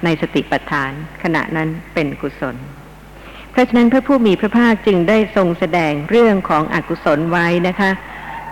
[0.03, 0.91] ในสติปัฏฐาน
[1.23, 2.55] ขณะนั้นเป็นกุศล
[3.51, 7.91] เพราะฉะนั้นพระผู้มีพระภาคจึงได้ทรงแสดงเรื่องของอกุศลไว้นะคะ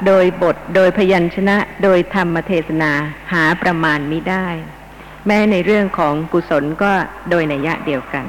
[0.05, 2.91] โดยบทโดยพยัญชนะโดยธรรมเทศนา
[3.33, 4.47] หาประมาณมิได้
[5.27, 6.93] แม้ในเรื่องของกุศลก็
[7.29, 8.25] โดยนัยยะเดียวกัน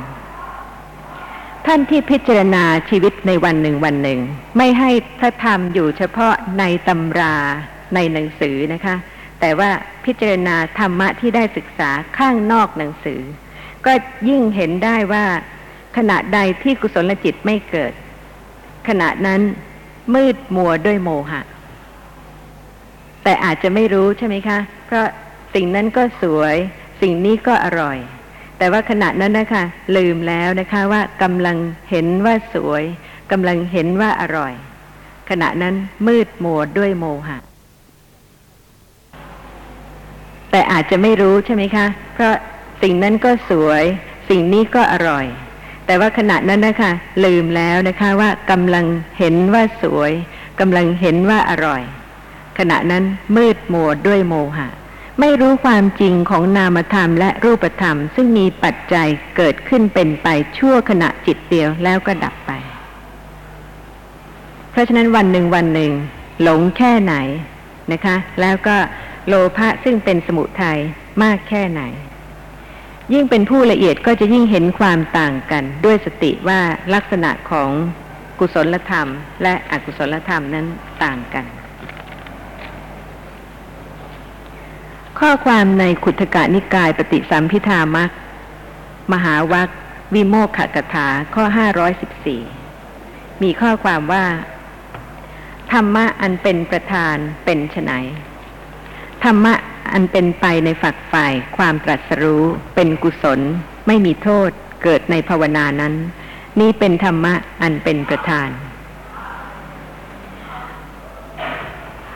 [1.67, 4.21] ท่านที่พิจารณาชีวิตในวันหนึ่งวันหนึ่ง
[4.57, 7.37] ไม่ให้พระธรรมอยู่เฉพาะในตำรา
[7.95, 8.97] ในหนังสือนะคะ
[9.41, 9.71] แต่ว่า
[10.05, 13.21] พิจารณาธรรมะที่ได้ศึกษาข้างนอกหนังสือ
[13.87, 13.93] ก็
[14.29, 15.25] ยิ่งเห็นได้ว่า
[15.99, 17.93] ขณะใดที่กุศลจิตไม่เกิด
[18.89, 19.41] ขณะนั้น
[20.15, 21.43] มืดมัวด้วยโมหะ
[23.23, 25.07] แต่อาจจะไม่รู้ใช่ไหมคะ เพราะ
[25.55, 26.57] สิ่งนั้นก็สวย
[27.03, 27.99] สิ่งนี้ก็อร่อย
[28.59, 29.65] แต่ว่าขณะนั้นนะคะ
[29.97, 31.57] ลืมแล้วนะคะว่ากำลัง
[31.91, 32.85] เห็นว่าสวย
[33.33, 34.53] กำลังเห็นว่าอร่อย
[35.31, 35.75] ขณะนั้น
[36.07, 37.39] มืดมัวด้วยโมหะ
[40.51, 42.35] แต่อาจจะไม่รู้ใช่ไหมคะ เพราะ
[42.83, 43.83] สิ่งนั้นก็สวย
[44.29, 45.27] สิ่งนี้ก็อร่อย
[45.89, 46.93] แต่ว่าขณะนั้นนะคะ
[47.25, 48.85] ลืมแล้วนะคะว่ากำลัง
[49.19, 50.13] เห็นว่าสวย
[50.61, 51.83] กำลังเห็นว่าอร่อย
[52.59, 53.05] ขณะนั้น
[53.37, 54.69] มืดมัวด้วยโมหะ
[55.21, 60.29] ไม่รู้ความจริงของนามธรรมและรูปธรรม ซึ่งมีปัจจัยเกิดขึ้นเป็นไป
[60.59, 62.53] ชั่วขณะจิตเดียวแล้วก็ดับไป
[64.71, 65.93] เพราะฉะนั้นวันหนึ่งวันหนึ่ง
[66.43, 67.15] หลงแค่ไหน
[67.93, 68.77] นะคะ แล้วก็
[69.27, 70.79] โลภะซึ่งเป็นสมุทัย
[71.23, 71.83] มากแค่ไหน
[73.13, 76.61] ยิ่งเป็นผู้ละเอียดก็จะยิ่งเห็นความต่างกัน ด้วยสติว่า
[76.95, 77.71] ลักษณะของ
[78.39, 79.09] กุศลธรรม
[79.43, 80.67] และอกุศลธรรมนั้น
[81.05, 81.45] ต่างกัน
[85.19, 88.11] ข้อความในขุทกะนิกายปฏิสัมพิธามัก
[89.13, 89.69] มหาวัค
[90.15, 91.45] วิโมกขกถาข้อ
[92.65, 94.25] 514มีข้อความว่า
[95.73, 97.93] ธรรมะอันเป็นประธานเป็นไฉน
[99.25, 99.55] ธรรมะ
[99.93, 103.41] อันเป็นไปในฝักฝ่ายความตรัสรู้เป็นกุศล
[103.87, 104.51] ไม่มีโทษ
[104.83, 105.95] เกิดในภาวนานั้น
[106.61, 108.49] นี่เป็นธรรมะอันเป็นประธาน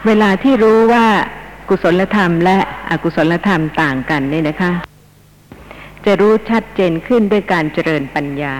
[0.07, 1.07] เวลาที่รู้ว่า
[1.69, 2.59] กุศลธรรมและ
[2.91, 4.73] อกุศลธรรมต่างกันเนี่ยนะคะ
[6.05, 8.57] จะรู้ชัดเจนขึ้นด้วยการเจริญปัญญา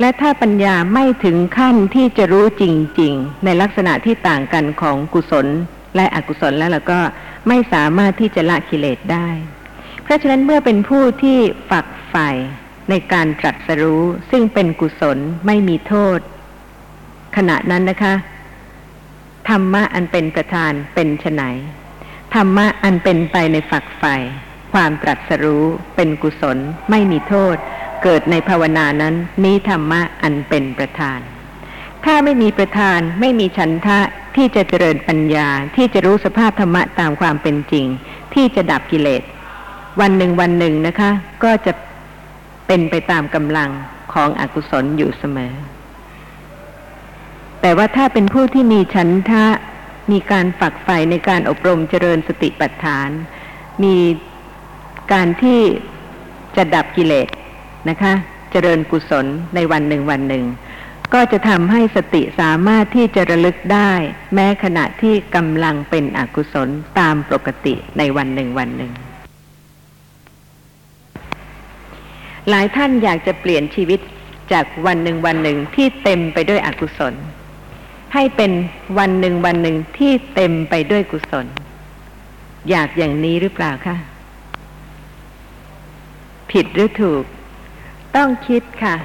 [0.00, 2.64] และถ้าปัญญาไม่ถึงขั้นที่จะรู้จ
[3.00, 5.46] ริง ๆ ในลักษณะที่ต่างกันของกุศล
[5.96, 7.00] และอกุศลแล้วเราก็
[7.48, 9.28] ไม่สามารถที่จะละกิเลสได้
[10.02, 11.38] เพราะฉะนั้นเมื่อเป็นผู้ที่
[11.70, 12.30] ฝักใฝ่
[12.90, 16.18] ในการตรัสรู้ ซึ่งเป็นกุศลไม่มีโทษ
[17.36, 18.14] ขณะนั้นนะคะ
[19.48, 21.42] ธรรมะอันเป็นประธานเป็นไฉน
[22.34, 24.16] ธรรมะอันเป็นไปในฝักใฝ่
[24.72, 25.64] ความตรัสรู้
[25.96, 26.58] เป็นกุศล
[26.90, 27.56] ไม่มีโทษ
[28.02, 29.14] เกิดในภาวนานั้น
[29.44, 31.20] นี้ธรรมะอันเป็นประธาน
[32.04, 34.00] ถ้าไม่มีประธานไม่มีฉันทะ
[34.36, 37.86] ที่จะเจริญปัญญาที่จะรู้สภาพธรรมะตามความเป็นจริง
[38.34, 39.22] ที่จะดับกิเลส
[40.00, 41.10] วันหนึ่งวันหนึ่งนะคะ
[41.44, 41.72] ก็จะ
[42.66, 43.70] เป็นไปตามกำลัง
[44.12, 45.52] ของอกุศลอยู่เสมอ
[47.60, 49.44] แต่ว่าถ้าเป็นผู้ที่มีฉันทะ
[50.12, 53.08] มีการฝักใฝ่ในการอบรมเจริญสติปัฏฐาน
[53.84, 53.96] มี
[55.12, 55.60] การที่
[56.56, 57.28] จะดับกิเลส
[57.88, 58.12] นะคะ
[58.52, 60.44] เจริญกุศลในวันหนึ่งวันหนึ่ง
[61.14, 63.92] ก็จะทำให้สติสามารถที่จะระลึกได้
[64.34, 68.92] แม้ขณะที่กำลังเป็นอกุศลตามปกติในวันหนึ่งวันหนึ่ง
[72.48, 74.00] หลายท่านอยากจะเปลี่ยนชีวิต
[74.52, 77.14] จากวันหนึ่งวันหนึ่งที่เต็มไปด้วยอกุศล
[78.14, 78.52] ให้เป็น
[78.98, 81.46] วันหนึ่งวันหนึ่งที่เต็มไปด้วยกุศล
[82.70, 83.96] อยากอย่างนี้หรือเปล่าคะ
[86.50, 87.24] ผิดหรือถูก
[88.16, 88.96] ต้องคิดค่ะ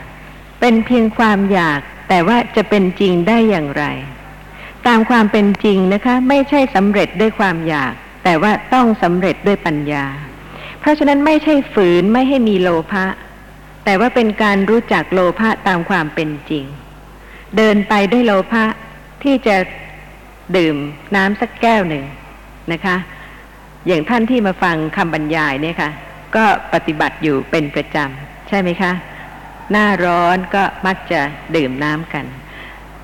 [0.59, 3.85] เป็นเพียงความอยาก แต่ว่าจะเป็นจริงได้อย่างไร
[4.87, 7.93] ตามความเป็นจริงนะคะ ไม่ใช่สำเร็จด้วยความอยาก
[8.23, 10.05] แต่ว่าต้องสำเร็จด้วยปัญญา
[10.79, 13.05] เพราะฉะนั้นไม่ใช่ฝืนไม่ให้มีโลภะ
[13.85, 16.65] แต่ว่าเป็นการรู้จักโลภะตามความเป็นจริง
[17.57, 18.63] เดินไปด้วยโลภะ
[19.23, 19.57] ที่จะ
[20.57, 20.75] ดื่ม
[21.15, 22.05] น้ำสักแก้วหนึ่ง
[22.71, 22.97] นะคะ
[23.87, 25.89] อย่างท่านที่มาฟังคำบรรยายเนี่ยค่ะ
[26.35, 28.91] ก็ปฏิบัติอยู่เป็นประจำใช่ไหมคะ
[29.71, 31.21] หน้าร้อนก็มักจะ
[31.55, 32.25] ดื่มน้ำกัน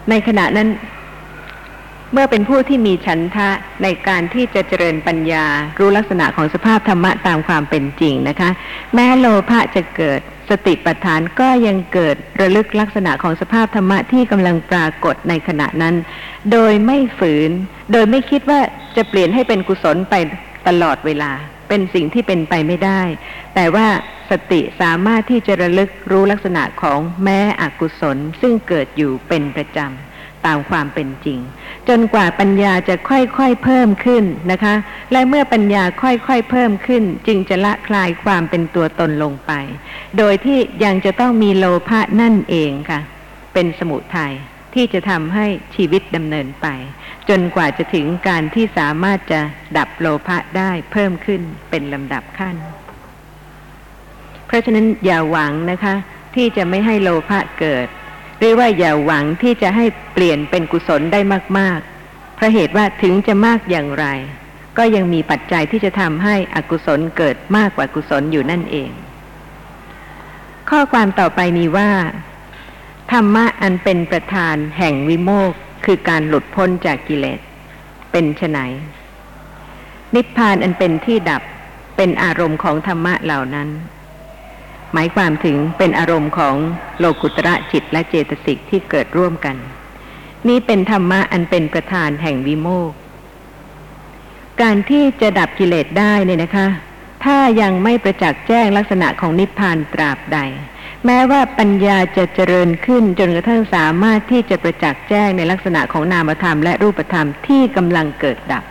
[0.09, 0.69] ในขณะนั้น
[2.13, 3.49] เมื่อเป็นผู้ที่มีฉันทะ
[3.83, 5.45] ในการที่จะเจริญปัญญา
[5.79, 8.49] รู้ลักษณะของสภาพธรรมะตามความเป็นจริงนะคะ
[8.93, 15.95] แม้โลภะจะเกิดสติปัฏฐานก็ยังเกิดระลึกลักษณะของสภาพธรรมะที่กำลังปรากฏในขณะนั้น
[16.51, 17.49] โดยไม่ฝืน
[17.91, 18.59] โดยไม่คิดว่า
[18.97, 20.15] จะเปลี่ยนให้เป็นกุศลไป
[20.67, 21.31] ตลอดเวลา
[21.67, 23.01] เป็นสิ่งที่เป็นไปไม่ได้
[23.55, 23.87] แต่ว่า
[24.29, 31.39] สติสามารถที่จะระลึกรู้ลักษณะของแม้อกุศล ซึ่งเกิดอยู่เป็นประจำตามความเป็นจริง
[31.87, 34.75] จนกว่าปัญญาจะค่อยๆเพิ่มขึ้นนะคะ
[35.11, 39.51] และเมื่อปัญญาค่อยๆเพิ่มขึ้น จึงจะละคลายความเป็นตัวตนลงไป
[40.17, 42.99] โดยที่ยังจะต้องมีโลภะนั่นเองค่ะ
[43.53, 44.33] เป็นสมุทัย
[44.73, 45.45] ที่จะทำให้
[45.75, 46.67] ชีวิตดำเนินไป
[47.29, 49.41] จนกว่าจะถึงการที่สามารถจะ
[49.77, 52.55] ดับโลภะได้เพิ่มขึ้นเป็นลำดับขั้น
[54.45, 55.95] เพราะฉะนั้นอย่าหวังนะคะ
[56.35, 57.87] ที่จะไม่ให้โลภะเกิด
[58.37, 61.19] หรือว่าอย่าหวังที่จะให้เปลี่ยนเป็นกุศลได้
[61.57, 64.05] มาก ๆ เพราะเหตุว่าถึงจะมากอย่างไร
[64.77, 68.89] ก็ยังมีปัจจัยที่จะทำให้อกุศลเกิดมากกว่ากุศลอยู่นั่นเอง
[70.69, 71.89] ข้อความต่อไปมีว่า
[73.11, 75.53] ธรรมะอันเป็นประธานแห่งวิโมก
[75.85, 77.39] คือการหลุดพ้นจากกิเลส
[78.11, 78.59] เป็นไฉน
[80.15, 81.41] นิพพานอันเป็นที่ดับ
[81.97, 83.69] เป็นอารมณ์ของธรรมะเหล่านั้น
[84.93, 86.55] หมายความถึงเป็นอารมณ์ของ
[86.99, 89.55] โลกุตระจิตและเจตสิกที่เกิดร่วมกัน
[90.47, 92.91] นี่เป็นธรรมะอันเป็นประธานแห่งวิโมก
[94.61, 96.67] การที่จะดับกิเลสได้เนี่ยนะคะ
[97.25, 100.39] ถ้ายังไม่ประจักษ์แจ้งลักษณะของนิพพานตราบใด
[101.05, 108.63] แม้ว่าปัญญาจะเจริญขึ้นจนกระทั่งสามารถที่จะประจักษ์แจ้งในลักษณะของนามธรรมและรูปธรรมที่กำลังเกิดดับ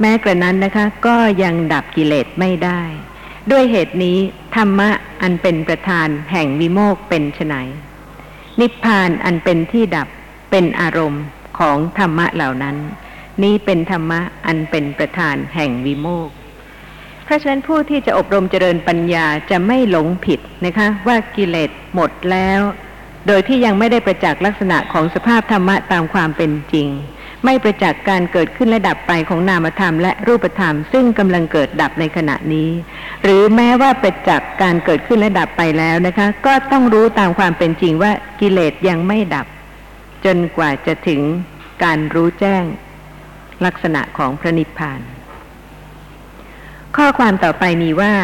[0.00, 2.80] แม้กระนั้นนะคะ ก็ยังดับกิเลสไม่ได้
[3.50, 4.18] ด้วยเหตุนี้
[4.56, 4.90] ธรรมะ
[5.22, 7.54] อันเป็นประธานแห่งวิโมกเป็นไฉน
[8.60, 10.08] นิพพานอันเป็นที่ดับ
[10.50, 11.24] เป็นอารมณ์
[11.58, 12.76] ของธรรมะเหล่านั้น
[13.42, 16.30] นี้เป็นธรรมะอันเป็นประธานแห่งวิโมก
[17.30, 22.60] ราะฉะนั้นผู้ที่จะอบรมเจริญปัญญาจะไม่หลงผิดนะคะ ว่ากิเลสหมดแล้ว
[23.26, 26.88] โดยที่ยังไม่ได้ประจักษ์ลักษณะของสภาพธรรมะตามความเป็นจริง
[27.44, 32.70] ไม่ประจักษ์การเกิดขึ้นและดับไปของนามธรรมและรูปธรรม ซึ่งกำลังเกิดดับในขณะนี้
[33.22, 39.46] หรือแม้ว่าประจักษ์การเกิดขึ้นและดับไปแล้วนะคะ ก็ต้องรู้ตามความเป็นจริงว่ากิเลสยังไม่ดับ
[40.24, 41.20] จนกว่าจะถึง
[41.84, 42.64] การรู้แจ้ง
[43.64, 45.00] ลักษณะของพระนิพพาน
[47.04, 48.14] ข้อความต่อไปมีว่า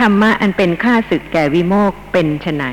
[0.00, 2.64] ธรรมะอันเป็นค่าศึกแก่วิโมกเป็นไฉน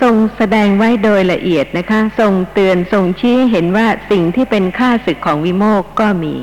[0.00, 6.34] ทรงแสดงไว้โดยละเอียดนะคะ ทรงเตือนทรงชี้เห็นว่าสิ่งที่เป็นค่าศึกของวิโมกก็มี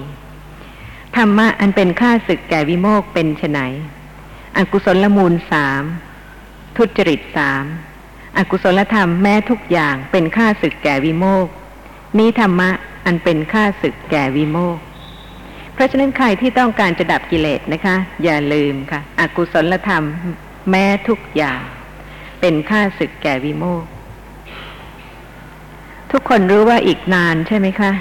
[1.17, 3.59] ธรรมะอันเป็นค่าศึกแก่วิโมกเป็นไฉน
[4.57, 5.83] อกุศลมูลสาม
[6.77, 7.63] ทุจริตสาม
[8.38, 11.47] อกุศลธรรมแม้ทุกอย่างเป็นค่าศึกแก่วิโมก
[12.17, 12.69] นี้ธรรมะ
[13.05, 14.77] อันเป็นค่าศึกแก่วิโมก
[15.78, 20.03] เพราะฉะนั้นใครที่ต้องการจะดับกิเลสนะคะ อย่าลืมค่ะ อกุศลธรรม
[20.69, 21.59] แม้ทุกอย่าง
[22.41, 23.86] เป็นค่าศึกแก่วิโมก
[26.11, 27.91] ทุกคนรู้ว่าอีกนานใช่ไหมคะ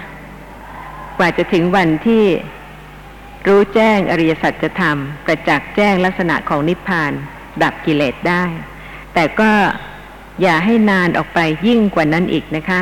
[1.18, 2.24] กว่าจะถึงวันที่
[3.46, 7.12] รู้แจ้งอริยสัจธรรมประจักษ์แจ้งลักษณะของนิพพาน
[7.62, 8.44] ดับกิเลสได้
[9.14, 9.50] แต่ก็
[10.42, 12.80] อย่าให้นานออกไปยิ่งกว่านั้นอีกนะคะ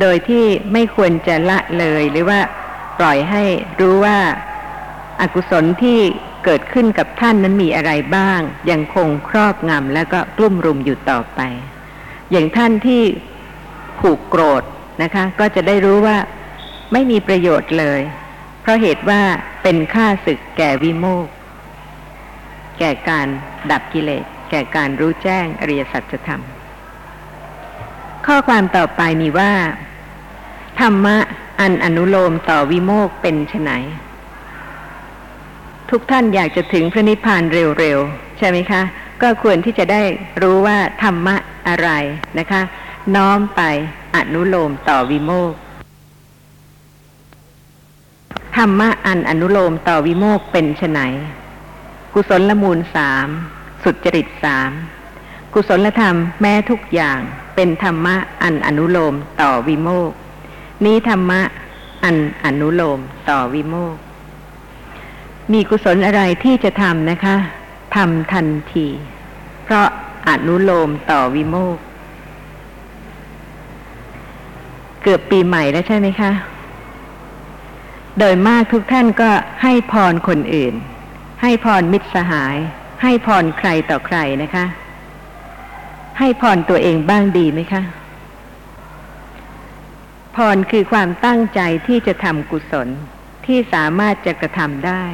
[0.00, 2.40] โดยที่ไม่ควรจะละเลยหรือว่า
[2.98, 3.42] ปล่อยให้
[3.80, 4.18] รู้ว่า
[5.20, 6.00] อากุศลที่
[6.44, 8.40] เกิดขึ้นกับท่านนั้นมีอะไรบ้าง
[8.70, 11.40] ยังคงครอบงำแล้วก็กลุ่มรุมอยู่ต่อไป
[12.30, 13.02] อย่างท่านที่
[14.00, 14.62] ผูกโกรธ
[15.02, 16.16] นะคะ ก็จะได้รู้ว่า
[16.92, 18.00] ไม่มีประโยชน์เลย
[18.62, 19.20] เพราะเหตุว่า
[19.62, 21.26] เป็นค่าศึกแก่วิโมก
[22.78, 23.26] แก่การ
[23.70, 26.42] ดับกิเลส แก่การรู้แจ้งอริยสัจธรรม
[28.26, 29.52] ข้อความต่อไปมีว่า
[30.80, 31.16] ธรรมะ
[31.60, 33.70] อันอนุโลมต่อวิโมกเป็นไฉน
[35.90, 38.82] ทุกท่านอยากจะถึงพระนิพพานเร็วๆ ใช่ไหมคะ
[39.22, 40.02] ก็ควรที่จะได้
[40.42, 41.36] รู้ว่าธรรมะ
[41.68, 41.90] อะไร
[42.38, 42.62] นะคะ
[43.16, 43.62] น้อมไป
[44.16, 45.52] อนุโลมต่อวิโมก
[48.56, 51.00] ธรรมะอันอนุโลมต่อวิโมกเป็นไน
[52.14, 53.28] กุศลละมูลสาม
[53.84, 54.70] สุจริตสาม
[55.52, 57.20] กุศลธรรมแม้ทุกอย่าง
[57.54, 60.12] เป็นธรรมะอันอนุโลมต่อวิโมก
[60.84, 61.40] นี้ธรรมะ
[62.04, 63.00] อันอนุโลม
[63.30, 63.96] ต่อวิโมก
[65.52, 67.36] มีกุศลอะไรที่จะทำนะคะ
[67.96, 68.86] ทำทันที
[69.64, 69.86] เพราะ
[70.28, 71.78] อนุโลมต่อวิโมก
[75.02, 76.32] เกือบปีใหม่แล้วใช่ไหมคะ
[78.18, 79.30] โดยมากทุกท่านก็
[79.62, 80.74] ให้พรคนอื่น
[81.42, 82.56] ให้พรมิตรสหาย
[83.02, 84.64] ให้พรใครต่อใครนะคะ
[86.18, 87.82] ให้พรตัวเองบ้างดีไหมคะ
[90.36, 92.88] พรคือความตั้งใจที่จะทำกุศล
[93.46, 95.04] ที่สามารถจะกระทำได้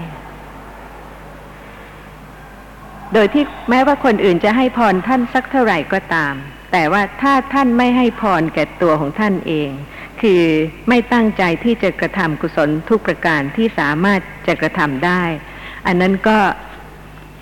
[3.13, 6.35] โดยที่แม้ว่าคนอื่นจะให้พรท่านสักเท่าไหร่ก็ตาม
[6.73, 9.71] แต่ว่าถ้าท่านไม่ให้พรแก่ตัวของท่านเอง
[10.23, 10.43] คือ
[10.89, 15.23] ไม่ตั้งใจที่จะกระทำกุศลทุกประการที่สามารถจะกระทำได้
[15.87, 16.39] อันนั้นก็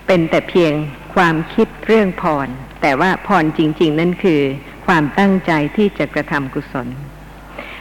[0.07, 0.73] เป็นแต่เพียง
[1.15, 2.49] ความคิดเรื่องพร
[2.83, 4.41] แต่ว่าพรจริง ๆ นั่นคือ
[4.87, 6.89] ความตั้งใจที่จะกระทำกุศล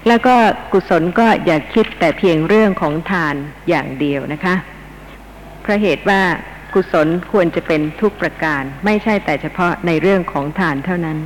[0.08, 0.36] แล้วก็
[0.74, 3.36] กุศลก็อย่าคิดแต่เพียงเรื่องของทาน
[3.70, 4.56] อย่างเดียวนะคะ
[5.62, 6.22] เพราะเหตุว่า
[6.74, 11.18] กุศลควรจะเป็นทุกประการ ไม่ใช่แต่เฉพาะในเรื่องของทานเท่านั้น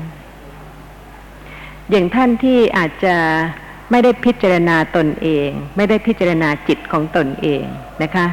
[1.89, 3.15] อย่างท่านที่อาจจะ
[3.91, 7.63] ไม่ได้พิจารณาตนเอง ไม่ได้พิจารณาจิตของตนเอง
[8.03, 8.27] นะคะ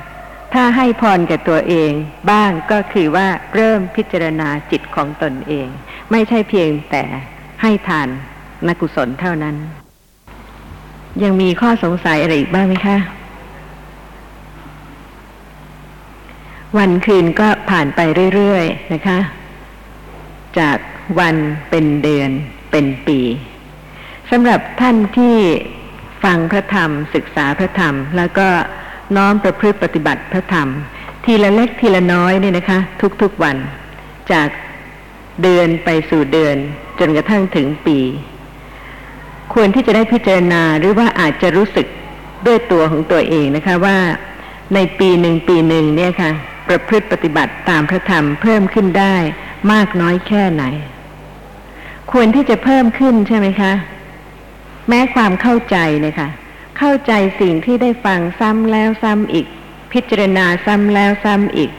[0.55, 1.91] ถ้าให้พรแก่ตัวเอง
[2.31, 5.67] บ้างก็คือว่าเริ่มพิจารณาจิตของตนเอง
[6.11, 7.05] ไม่ใช่เพียงแต่
[7.63, 8.09] ให้ทาน
[8.67, 9.57] นกุศลเท่านั้น
[11.23, 12.97] ยังมีข้อสงสัยอะไรอีกบ้างไหมคะ
[16.79, 18.01] วันคืนก็ผ่านไป
[18.35, 19.19] เรื่อยๆนะคะ
[20.59, 20.79] จาก
[21.19, 21.37] วัน
[21.71, 22.31] เป็นเดือน
[22.71, 23.21] เป็นปี
[24.31, 25.37] สำหรับท่านที่
[26.25, 28.49] ฟังพระธรรม ศึกษาพระธรรม แล้วก็
[29.17, 30.69] น้อมประพฤติปฏิบัติพระธรรม
[31.25, 32.79] ทีละเล็กทีละน้อยเนี่ยนะคะ
[33.23, 33.57] ทุกๆวัน
[34.33, 34.49] จาก
[35.43, 36.57] เดือนไปสู่เดือน
[36.99, 37.99] จนกระทั่งถึงปี
[39.55, 41.87] ควรที่จะได้พิจารณาหรือว่าอาจจะรู้สึก
[42.47, 43.99] ด้วยตัวของตัวเองนะคะว่า
[44.75, 46.31] ในปีหนึ่งปีหนึ่งเนี่ยค่ะ
[46.69, 49.17] ประพฤติปฏิบัติตามพระธรรมเพิ่มขึ้นได้
[49.73, 50.65] มากน้อยแค่ไหน
[52.13, 53.73] ควรที่จะเพิ่มขึ้นใช่ไหมคะ
[54.89, 56.29] แม้ความเข้าใจเนี่ยค่ะ
[56.79, 59.47] เข้าใจสิ่งที่ได้ฟังซ้ำแล้วซ้ำอีก
[59.93, 61.71] พิจารณาซ้ำแล้วซ้ำอีก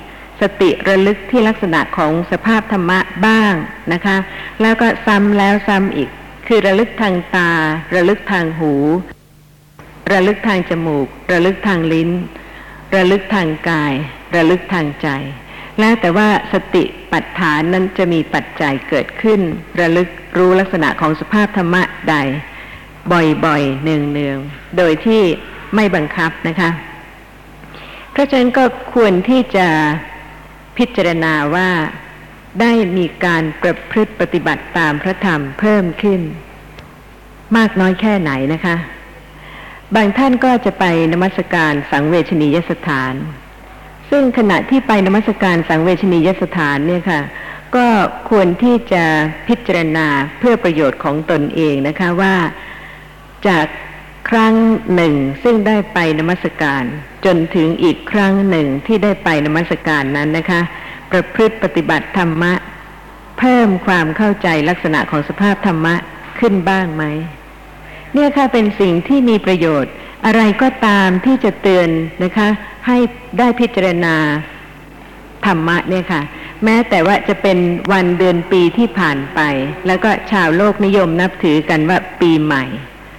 [0.42, 3.54] สติระลึกที่ลักษณะของสภาพธรรมะบ้าง
[3.94, 4.18] นะคะ
[4.62, 6.10] แล้วก็ซ้ำแล้วซ้ำอีก
[6.54, 7.52] คือระลึกทางตา
[7.96, 8.74] ระลึกทางหู
[10.14, 12.10] ระลึกทางจมูก ระลึกทางลิ้น
[12.96, 13.94] ระลึกทางกาย
[14.36, 15.08] ระลึกทางใจ
[15.80, 19.40] แล้วแต่ว่าสติปัฏฐานนั้นจะมีปัจจัยเกิดขึ้น
[19.80, 22.16] ระลึกรู้ลักษณะของสภาพธรรมะใด
[23.12, 25.22] บ่อยๆเนืองๆโดยที่
[25.76, 26.70] ไม่บังคับนะคะ
[28.12, 29.68] เพราะฉะนั้นก็ควรที่จะ
[30.78, 31.70] พิจารณาว่า
[32.60, 36.22] ได้มีการประพฤติปฏิบัติตามพระธรรมเพิ่มขึ้น
[37.58, 38.76] มากน้อยแค่ไหนนะคะ
[39.96, 43.14] บางท่านก็จะไปนมัสการสังเวชนียสถาน
[44.10, 47.22] ซึ่งขณะที่ไปนมัสการสังเวชนียสถานเนี่ยค่ะ
[47.76, 47.88] ก็
[48.30, 49.04] ควรที่จะ
[49.48, 50.08] พิจารณา
[50.40, 52.36] เพื่อประโยชน์ของตนเองนะคะว่า
[53.48, 53.66] จาก
[54.30, 54.54] ครั้ง
[54.96, 56.84] หนึ่งซึ่งได้ไปนมัสการ
[57.26, 60.62] จนถึงอีกครั้งหนึ่งที่ได้ไปนมัสการนั้นนะคะ
[61.12, 62.54] ประพฤติปฏิบัติธรรมะ
[63.40, 65.96] เพิ่มความเข้าใจลักษณะของสภาพธรรมะ
[66.40, 67.04] ขึ้นบ้างไหม
[68.14, 69.94] เนี่ยค่ะเป็นสิ่งที่มีประโยชน์
[70.26, 71.90] อะไรก็ตามที่จะเตือน
[72.24, 72.48] นะคะ
[72.88, 72.98] ให้
[73.38, 74.16] ได้พิจารณา
[75.46, 76.22] ธรรมะเนี่ยค่ะ
[76.64, 77.58] แม้แต่ว่าจะเป็น
[77.92, 79.40] วันเดือนปีที่ผ่านไป
[79.88, 82.64] แล้วก็ชาวโลกนิยมนับถือกันว่าปีใหม่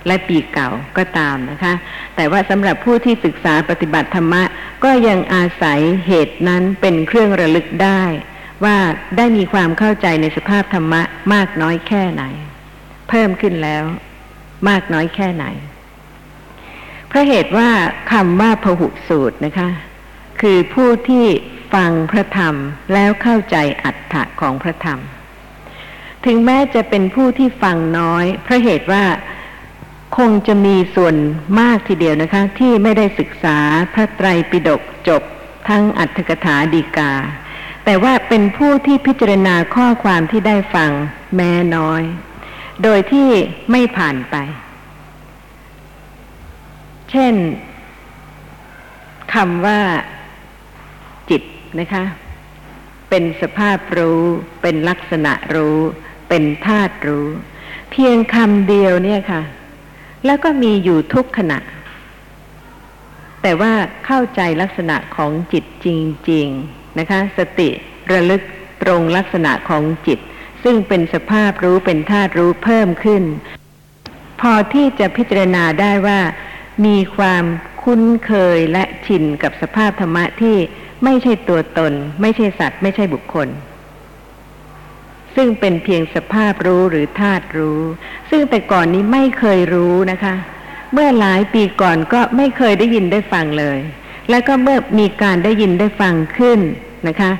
[0.07, 1.74] และปีเก่าก็ตามนะคะ
[2.16, 4.42] แต่ว่าสำหรับผู้ที่ศึกษาปฏิบัติธรรมะ
[4.84, 8.03] ก็ยังอาศัยเหตุนั้นเป็นเครื่องระลึกได้
[8.64, 8.76] ว่า
[9.16, 11.03] ได้มีความเข้าใจในสภาพธรรมะ
[11.34, 12.24] มากน้อยแค่ไหน
[13.09, 13.84] เพิ่มขึ้นแล้ว
[14.68, 15.46] มากน้อยแค่ไหน
[17.09, 17.70] เพราะเหตุว่า
[18.12, 19.68] คำว่าพหุสูตรนะคะ
[20.40, 21.26] คือผู้ที่
[21.74, 22.55] ฟังพระธรรม
[22.92, 24.98] แล้วเข้าใจอัตถะของพระธรรม
[26.26, 29.05] ถึงแม้จะเป็นผู้ที่ฟังน้อยเพราะเหตุว่า
[30.16, 31.16] คงจะมีส่วน
[31.60, 33.58] มากทีเดียวนะคะ ที่ไม่ได้ศึกษา
[33.94, 35.22] พระไตรปิฎกจบ
[35.68, 37.12] ทั้งอัตถกถาดีกา
[37.84, 40.90] แต่ว่าเป็นผู้ที่พิจารณาข้อความที่ได้ฟัง
[41.36, 42.02] แม้น้อย
[42.82, 43.28] โดยที่
[43.70, 44.36] ไม่ผ่านไป
[47.10, 47.34] เช่น
[49.34, 49.80] คำว่า
[51.30, 51.42] จิต
[51.78, 52.04] นะคะ
[53.10, 54.22] เป็นสภาพรู้
[54.62, 55.78] เป็นลักษณะรู้
[56.28, 57.26] เป็นธาตุรู้
[57.90, 59.42] เพียงคำเดียวเนี่ยค่ะ
[60.27, 61.59] แล้วก็มีอยู่ทุกขณะ
[63.43, 63.73] แต่ว่า
[64.07, 65.87] เข้าใจลักษณะของจิตจ
[66.31, 67.68] ริง ๆนะคะ สติ
[68.12, 68.43] ระลึก
[68.83, 70.18] ตรงลักษณะของจิต
[70.64, 73.23] ซึ่งเป็นสภาพรู้เป็นธาตุรู้เพิ่มขึ้น
[74.41, 76.20] พอที่จะพิจารณาได้ว่า
[76.87, 77.45] มีความ
[77.83, 80.57] คุ้นเคยและชินกับสภาพธรรมะที่
[81.05, 83.49] ไม่ใช่ตัวตน ไม่ใช่สัตว์ ไม่ใช่บุคคล
[85.37, 87.80] ซึ่งเป็นเพียงสภาพรู้หรือธาตุรู้
[88.30, 90.35] ซึ่งแต่ก่อนนี้ไม่เคยรู้นะคะ
[90.93, 93.78] เมื่อหลายปีก่อนก็ไม่เคยได้ยินได้ฟังเลย
[94.30, 96.61] แล้วก็เมื่อมีการได้ยินได้ฟังขึ้น
[97.09, 97.30] นะคะ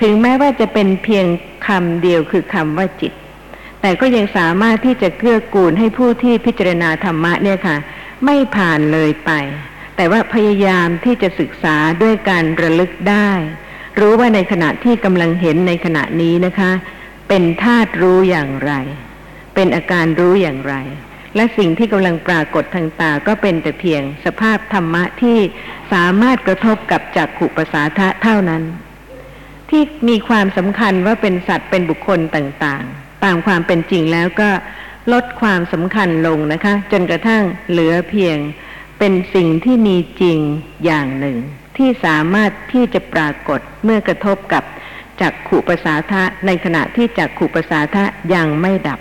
[0.00, 1.26] ถึงแม้ว่าจะเป็นเพียง
[1.66, 3.12] คำเดียวคือคำว่าจิต
[3.80, 7.76] แต่ก็ยังสามารถที่จะเกื้อกูลให้ผู้ที่พิจารณาธรรมะเนี่ยค่ะ
[8.24, 9.30] ไม่ผ่านเลยไป
[9.96, 13.30] แต่ว่าพยายามที่จะศึกษาด้วยการระลึกได้
[14.00, 16.70] รู้ว่าในขณะที่กำลังเห็นในขณะนี้นะคะ
[17.34, 18.72] เป็นธาตุรู้อย่างไร
[19.54, 20.74] เป็นอาการรู้อย่างไร
[21.36, 25.38] และสิ่งที่กำลังปรากฏทางตาก็เป็นแต่เพียงสภาพธรรมะที่
[25.92, 28.62] สามารถกระทบกับจักขุปสาทะเท่านั้น
[29.70, 34.50] ที่มีความสำคัญว่าเป็นสัตว์เป็นบุคคลต่างๆ ตามความเป็นจริงแล้วก็
[35.12, 38.38] ลดความสำคัญลงนะคะ จนกระทั่งเหลือเพียง
[38.98, 40.38] เป็นสิ่งที่มีจริง
[40.84, 41.36] อย่างหนึ่ง
[41.76, 44.64] ที่สามารถที่จะปรากฏเมื่อกระทบกับ
[45.20, 48.04] จักขุปสาทะในขณะที่จักขุปสาทะ
[48.34, 49.00] ยังไม่ดับ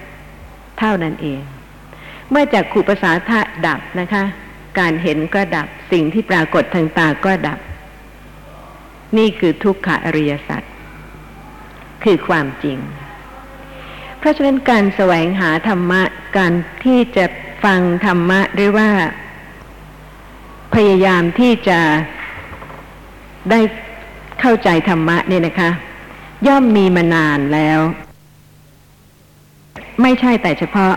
[0.80, 1.42] เท่านั้นเอง
[2.30, 4.24] เมื่อจักขุปสาทะดับนะคะ
[4.80, 7.60] การเห็นก็ดับสิ่งที่ปรากฏทางตาก็ดับ
[9.18, 10.64] นี่คือทุกขอริยสัจ
[12.04, 12.78] คือความจริง
[14.20, 16.02] เพราะฉะนั้นการแสวงหาธรรมะ
[16.38, 16.54] การ
[16.86, 17.26] ที่จะ
[17.64, 18.90] ฟังธรรมะหรือว่า
[20.76, 21.80] พยายามที่จะ
[23.52, 23.60] ได้
[24.40, 25.70] เข้าใจธรรมะเนี่ยนะคะ
[26.48, 27.80] ย่อมมีมานานแล้ว
[30.02, 30.94] ไม่ใช่แต่เฉพาะ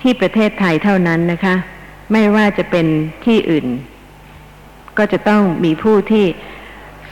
[0.00, 1.54] ที่ประเทศไทยเท่านั้นนะคะ
[2.12, 2.86] ไม่ว่าจะเป็น
[3.24, 3.66] ที่อื่น
[4.98, 6.26] ก็จะต้องมีผู้ที่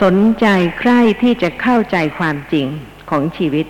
[0.02, 0.46] สนใจ
[0.78, 2.66] ใคร่ที่จะเข้าใจความจริง
[3.10, 3.66] ของชีวิต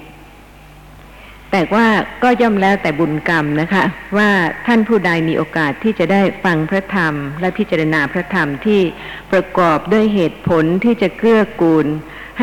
[1.50, 1.86] แต่ว่า
[2.22, 3.84] ก็ย่อมแล้วแต่บุญกรรมนะคะ
[4.18, 4.30] ว่า
[4.66, 8.80] ท่านผู้ใดมีโอกาสที่จะได้ฟังพระธรรม และพิจารณาพระธรรมที่
[9.32, 11.86] ประกอบด้วยเหตุผลที่จะเกื้อกูล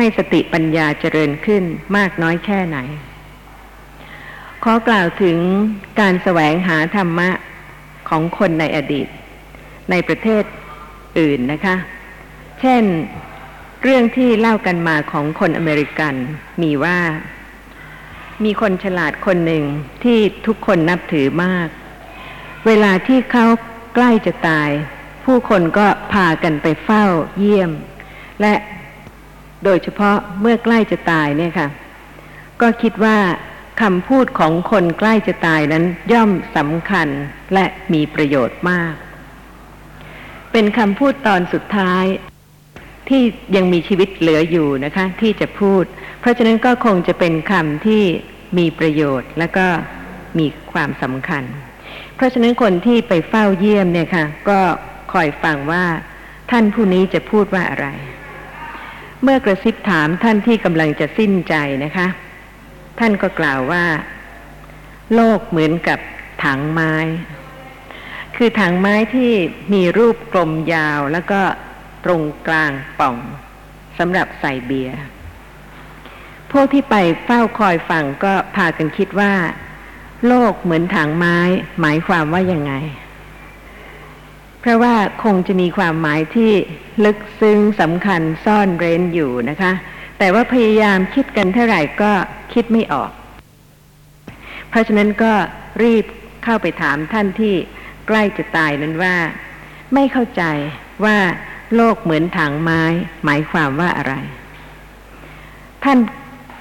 [0.00, 1.64] ห้สติปัญญาเจริญขึ้น
[1.96, 2.78] มากน้อยแค่ไหน
[4.64, 5.38] ขอกล่าวถึง
[6.00, 7.30] การแสวงหาธรรมะ
[8.08, 9.08] ของคนในอดีต
[9.90, 10.42] ในประเทศ
[11.18, 11.76] อื่นนะคะ
[12.60, 12.82] เช่น
[13.82, 16.14] เรื่องที่เล่ากันมาของคนอเมริกัน
[16.62, 16.98] มีว่า
[18.44, 19.64] มีคนฉลาดคนหนึ่ง
[20.04, 21.68] ที่ทุกคนนับถือมาก
[22.66, 23.46] เวลาที่เขา
[23.94, 24.70] ใกล้จะตาย
[25.24, 27.04] ผู้คนก็พากันไปเฝ้า
[27.38, 27.70] เยี่ยม
[28.40, 28.54] และ
[29.64, 31.68] โดยเฉพาะเมื่อใกล้จะตายเนี่ยค่ะ
[32.60, 33.18] ก็คิดว่า
[33.82, 37.08] คำพูดของคนใกล้จะตายนั้นย่อมสำคัญ
[37.54, 38.94] และมีประโยชน์มาก
[40.52, 42.04] เป็นคำพูดตอนสุดท้าย
[43.08, 43.22] ที่
[43.56, 45.84] ยังมีชีวิตเหลืออยู่นะคะ ที่จะพูด
[46.20, 48.02] เพราะฉะนั้นก็คงจะเป็นคำที่
[48.58, 49.66] มีประโยชน์และก็
[50.38, 51.44] มีความสำคัญ
[52.16, 54.60] เพราะฉะนั้นคนที่ไปเฝ้าเยี่ยมเนี่ยค่ะ ก็
[55.12, 55.84] คอยฟังว่า
[56.50, 57.88] ท่านผู้นี้จะพูดว่าอะไร
[59.22, 61.54] เมื่อกระซิบถามท่านที่กำลังจะสิ้นใจ
[61.84, 62.08] นะคะ
[62.98, 63.84] ท่านก็กล่าวว่า
[65.14, 65.98] โลกเหมือนกับ
[66.44, 66.94] ถังไม้
[68.36, 69.32] คือถังไม้ที่
[69.72, 71.40] มีรูปกลมยาวแล้วก็
[72.04, 73.16] ตรงกลางป่อง
[73.98, 74.98] สำหรับใส่เบียร์
[76.52, 79.34] พวกที่ไปเฝ้าคอยฟังก็พากันคิดว่า
[80.26, 81.36] โลกเหมือนถังไม้
[81.80, 82.72] หมายความว่ายังไง
[84.60, 84.94] เพราะว่า
[85.24, 86.52] คงจะมีความหมายที่
[87.04, 89.72] ลึกซึ้งสำคัญซ่อนเร้นอยู่นะคะ
[90.18, 92.12] แต่ว่าพยายามคิดกันเท่าไหร่ก็
[92.52, 93.10] คิดไม่ออก
[94.68, 95.32] เพราะฉะนั้นก็
[95.82, 96.04] รีบ
[96.44, 97.54] เข้าไปถามท่านที่
[98.08, 99.16] ใกล้จะตายนั้นว่า
[99.94, 100.42] ไม่เข้าใจ
[101.04, 101.16] ว่า
[101.76, 102.82] โลกเหมือนถังไม้
[103.24, 104.14] หมายความว่าอะไร
[105.84, 105.98] ท่าน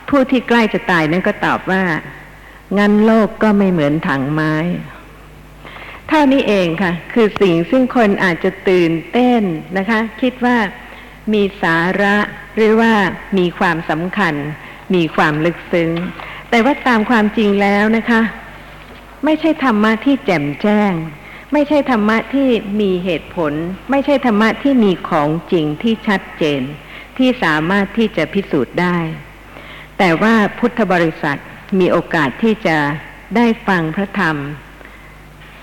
[0.09, 1.83] ผู้ที่ใกล้จะตายนั้นก็ตอบว่า
[2.77, 4.53] งั้นโลกก็ไม่เหมือนถังไม้
[6.09, 9.41] เท่านี้เองค่ะ คือสิ่งซึ่งคนอาจจะตื่นเต้น
[9.77, 10.57] นะคะ คิดว่า
[11.33, 12.15] มีสาระ
[12.55, 12.93] หรือว่า
[13.37, 14.33] มีความสำคัญ
[14.95, 15.91] มีความลึกซึ้ง
[16.49, 18.21] แต่ว่าตามความจริงแล้วนะคะ
[19.25, 20.93] ไม่ใช่ธรรมะที่แจ่มแจ้ง
[21.53, 22.49] ไม่ใช่ธรรมะที่
[22.81, 23.53] มีเหตุผล
[23.91, 26.61] ไม่ใช่ธรรมะที่มีของจริงที่ชัดเจน
[27.17, 28.97] ที่สามารถที่จะพิสูจน์ได้
[29.97, 31.39] แต่ว่าพุทธบริษัท
[31.79, 32.77] มีโอกาสที่จะ
[33.35, 34.37] ได้ฟังพระธรรม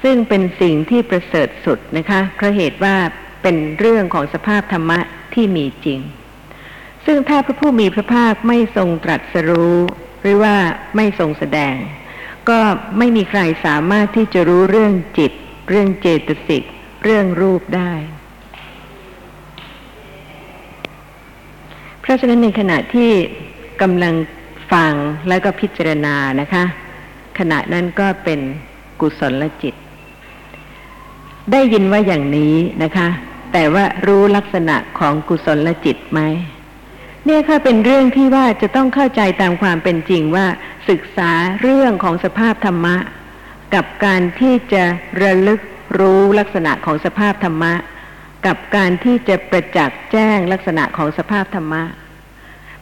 [0.05, 2.97] ซึ่งเป็นสิ่งที่ประเสริฐสุดนะคะเพราะเหตุว่า
[3.43, 5.01] เป็นเรื่องของสภาพธรรมะ
[5.35, 6.01] ที่มีจริง
[7.07, 9.77] ซึ่งถ้าพระผู้มีพระภาคไม่ทรงตรัสรู้
[10.21, 10.57] หรือว่า
[10.97, 11.75] ไม่ทรงแสดง
[12.49, 12.61] ก็
[12.99, 15.33] ไม่มีใครสามารถที่จะรู้เรื่องจิต
[15.69, 16.63] เรื่องเจตสิก
[17.05, 17.93] เรื่องรูปได้
[22.01, 23.11] เพราะฉะนั้นในขณะที่
[23.83, 24.15] กำลัง
[24.73, 24.93] ฟัง
[25.29, 26.65] แล้วก็พิจารณานะคะ
[27.39, 28.41] ขณะนั้นก็เป็น
[29.01, 29.75] กุศลจิต
[31.53, 33.09] ได้ยินว่าอย่างนี้นะคะ
[33.53, 36.21] แต่ว่ารู้ลักษณะของกุศลจิตไหม
[37.25, 40.47] เนี่ยค่ะเป็นเรื่องที่ว่าจะต้องเข้าใจตามความเป็นจริงว่า
[40.91, 41.31] ศึกษา
[41.61, 42.97] เรื่องของสภาพธรรมะ
[43.75, 44.85] กับการที่จะ
[45.23, 45.61] ระลึก
[45.99, 47.75] รู้ลักษณะของสภาพธรรมะ
[48.47, 51.83] กับการที่จะประจักษ์แจ้งลักษณะของสภาพธรรมะ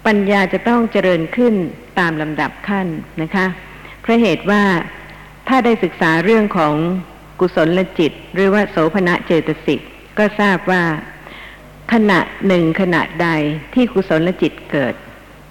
[0.06, 1.54] ปัญญาจะต้องเจริญขึ้น
[1.98, 2.86] ตามลำดับขั้น
[3.22, 3.46] นะคะ
[4.00, 4.62] เพราะเหตุว่า
[5.48, 6.74] ถ้าได้ศึกษาเรื่องของ
[7.44, 9.80] กุศลจิต หรือว่าโสภณะเจตสิก
[10.18, 10.84] ก็ทราบว่า
[11.92, 13.28] ขณะหนึ่งขณะใด
[13.74, 14.94] ที่กุศลจิตเกิด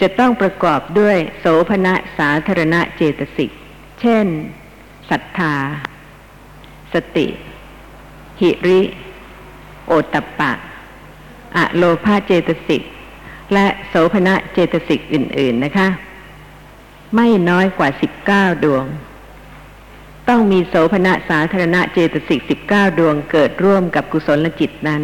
[0.01, 3.51] จะต้องประกอบด้วยโสภณะสาธารณะเจตสิก
[4.01, 4.25] เช่น
[5.09, 5.55] ศรัทธา
[6.93, 7.27] สติ
[8.41, 8.81] หิริ
[9.87, 10.51] โอตตปปะ
[11.57, 12.83] อะโลภาเจตสิก
[13.53, 15.87] และโสภณะเจตสิกอื่น ๆ นะคะ
[17.15, 18.85] ไม่น้อยกว่าสิบเก้าดวง
[20.29, 25.03] ต้องมีโสภณะสาธารณะเจตสิกสิบเก้าดวงเกิดร่วมกับกุศลจิตนั้น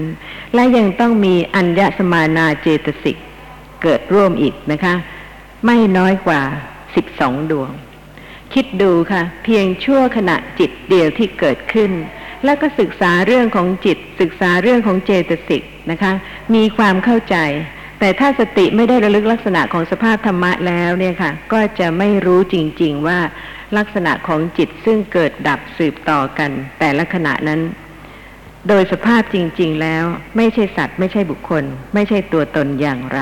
[0.53, 3.17] และยังต้องมีอัญญสมานาเจตสิก
[3.83, 4.95] เกิดร่วมอีกนะคะ
[5.65, 6.41] ไม่น้อยกว่า
[6.95, 7.71] สิบสองดวง
[8.53, 11.91] คิดดูค่ะ เพียงชั่วขณะจิตเดียวที่เกิดขึ้น
[12.45, 16.13] แล้วก็ศึกษาเรื่องของจิต ศึกษาเรื่องของเจตสิกนะคะ
[16.55, 17.37] มีความเข้าใจ
[17.99, 23.19] แต่ถ้าสติไม่ได้ระลึกลักษณะของสภาพธรรมะแล้วเนี่ยค่ะ ก็จะไม่รู้จริง ๆว่า
[23.77, 27.61] ลักษณะของจิตซึ่งเกิดดับสืบต่อกัน แต่ละขณะนั้น
[28.67, 30.03] โดยสภาพจริง ๆ แล้ว
[30.37, 31.63] ไม่ใช่สัตว์ ไม่ใช่บุคคล
[31.93, 33.19] ไม่ใช่ตัวตนอย่างไร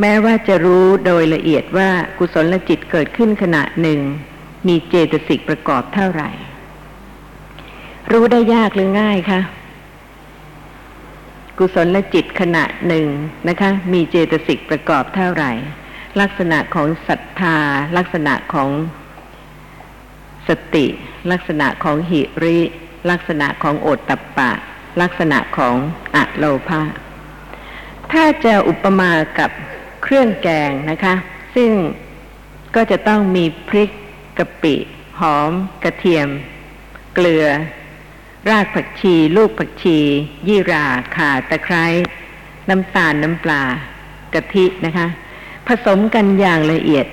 [0.00, 4.00] แม้ว่าจะรู้โดยละเอียดว่ากุศลจิตเกิดขึ้นขณะหนึ่ง
[4.68, 6.30] มีเจตสิกประกอบเท่าไหร่
[8.12, 9.40] รู้ได้ยากหรือง่ายคะ
[11.58, 13.06] กุศลจิตขณะหนึ่ง
[13.48, 15.52] นะคะ มีเจตสิกประกอบเท่าไหร่
[16.20, 17.56] ลักษณะของศรัทธา
[17.96, 18.70] ลักษณะของ
[20.48, 20.86] สติ
[21.30, 22.58] ลักษณะของหิริ
[23.10, 24.50] ลักษณะของโอตตัปปะ
[25.00, 25.76] ลักษณะของ
[26.14, 26.82] อะโลภา
[28.12, 29.50] ถ้าจะอุปมากับ
[30.02, 31.14] เครื่องแกงนะคะ
[31.54, 31.72] ซึ่ง
[32.74, 33.90] ก็จะต้องมีพริก
[34.38, 34.74] กะปิ
[35.20, 35.50] หอม
[35.84, 36.28] กระเทียม
[37.14, 37.46] เกลือ
[38.50, 39.98] รากผักชี ลูกผักชี
[40.48, 40.86] ยี่รา
[41.16, 41.84] ข่าตะไคร้
[42.68, 43.62] น้ำตาลน้ำปลา
[44.34, 45.06] กะทินะคะ
[45.66, 47.06] ผสมกันอย่างละเอียด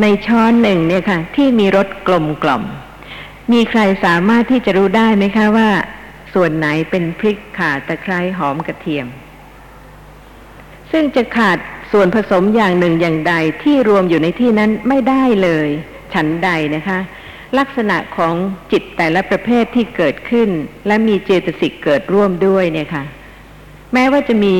[0.00, 2.64] ในช้อนหนึ่งเนี่ยค่ะ ที่มีรสกลมกล่อม
[3.52, 5.70] มีใครสามารถที่จะรู้ได้ไหมคะว่า
[6.34, 9.06] ส่วนไหนเป็นพริกข่าตะไคร้หอมกระเทียม
[10.92, 11.58] ซึ่งจะขาด
[11.92, 15.68] ส่วนผสมอย่างหนึ่งอย่างใดที่รวมอยู่ในที่นั้นไม่ได้เลย
[16.14, 16.98] ฉันใดนะคะ
[17.58, 18.34] ลักษณะของ
[18.72, 20.48] จิตแต่ละประเภทที่เกิดขึ้น
[20.86, 23.04] และมีเจตสิกเกิดร่วมด้วยเนี่ยค่ะ
[23.92, 24.56] แม้ว่าจะมี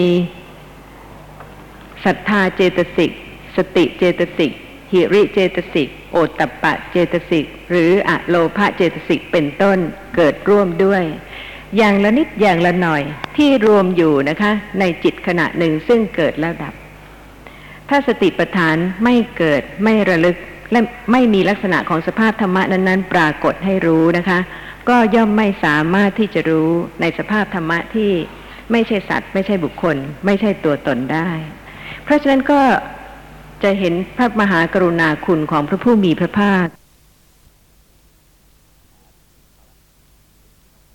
[2.04, 3.10] ศรัทธาเจตสิก
[3.56, 4.52] สติเจตสิก
[4.92, 9.78] หิริเจตสิก โอตตปปะเจตสิก หรืออะโลภะเจตสิกเป็นต้น
[10.16, 11.02] เกิดร่วมด้วย
[11.76, 13.02] อย่างละนิดอย่างละหน่อย
[13.36, 16.74] ที่รวมอยู่นะคะ ในจิตขณะหนึ่งซึ่งเกิดแล้วดับ
[17.88, 20.36] ถ้าสติปัฏฐานไม่เกิดไม่ระลึก
[20.72, 20.80] และ
[21.12, 24.38] ไม่มีลักษณะของสภาพธรรมะนั้นๆ ปรากฏให้รู้นะคะ
[24.88, 26.70] ก็ย่อมไม่สามารถที่จะรู้
[27.00, 28.10] ในสภาพธรรมะที่
[28.72, 31.30] ไม่ใช่สัตว์ ไม่ใช่บุคคล ไม่ใช่ตัวตนได้
[32.04, 32.60] เพราะฉะนั้นก็
[33.62, 36.66] จะเห็นพระมหากรุณาคุณของพระผู้มีพระภาค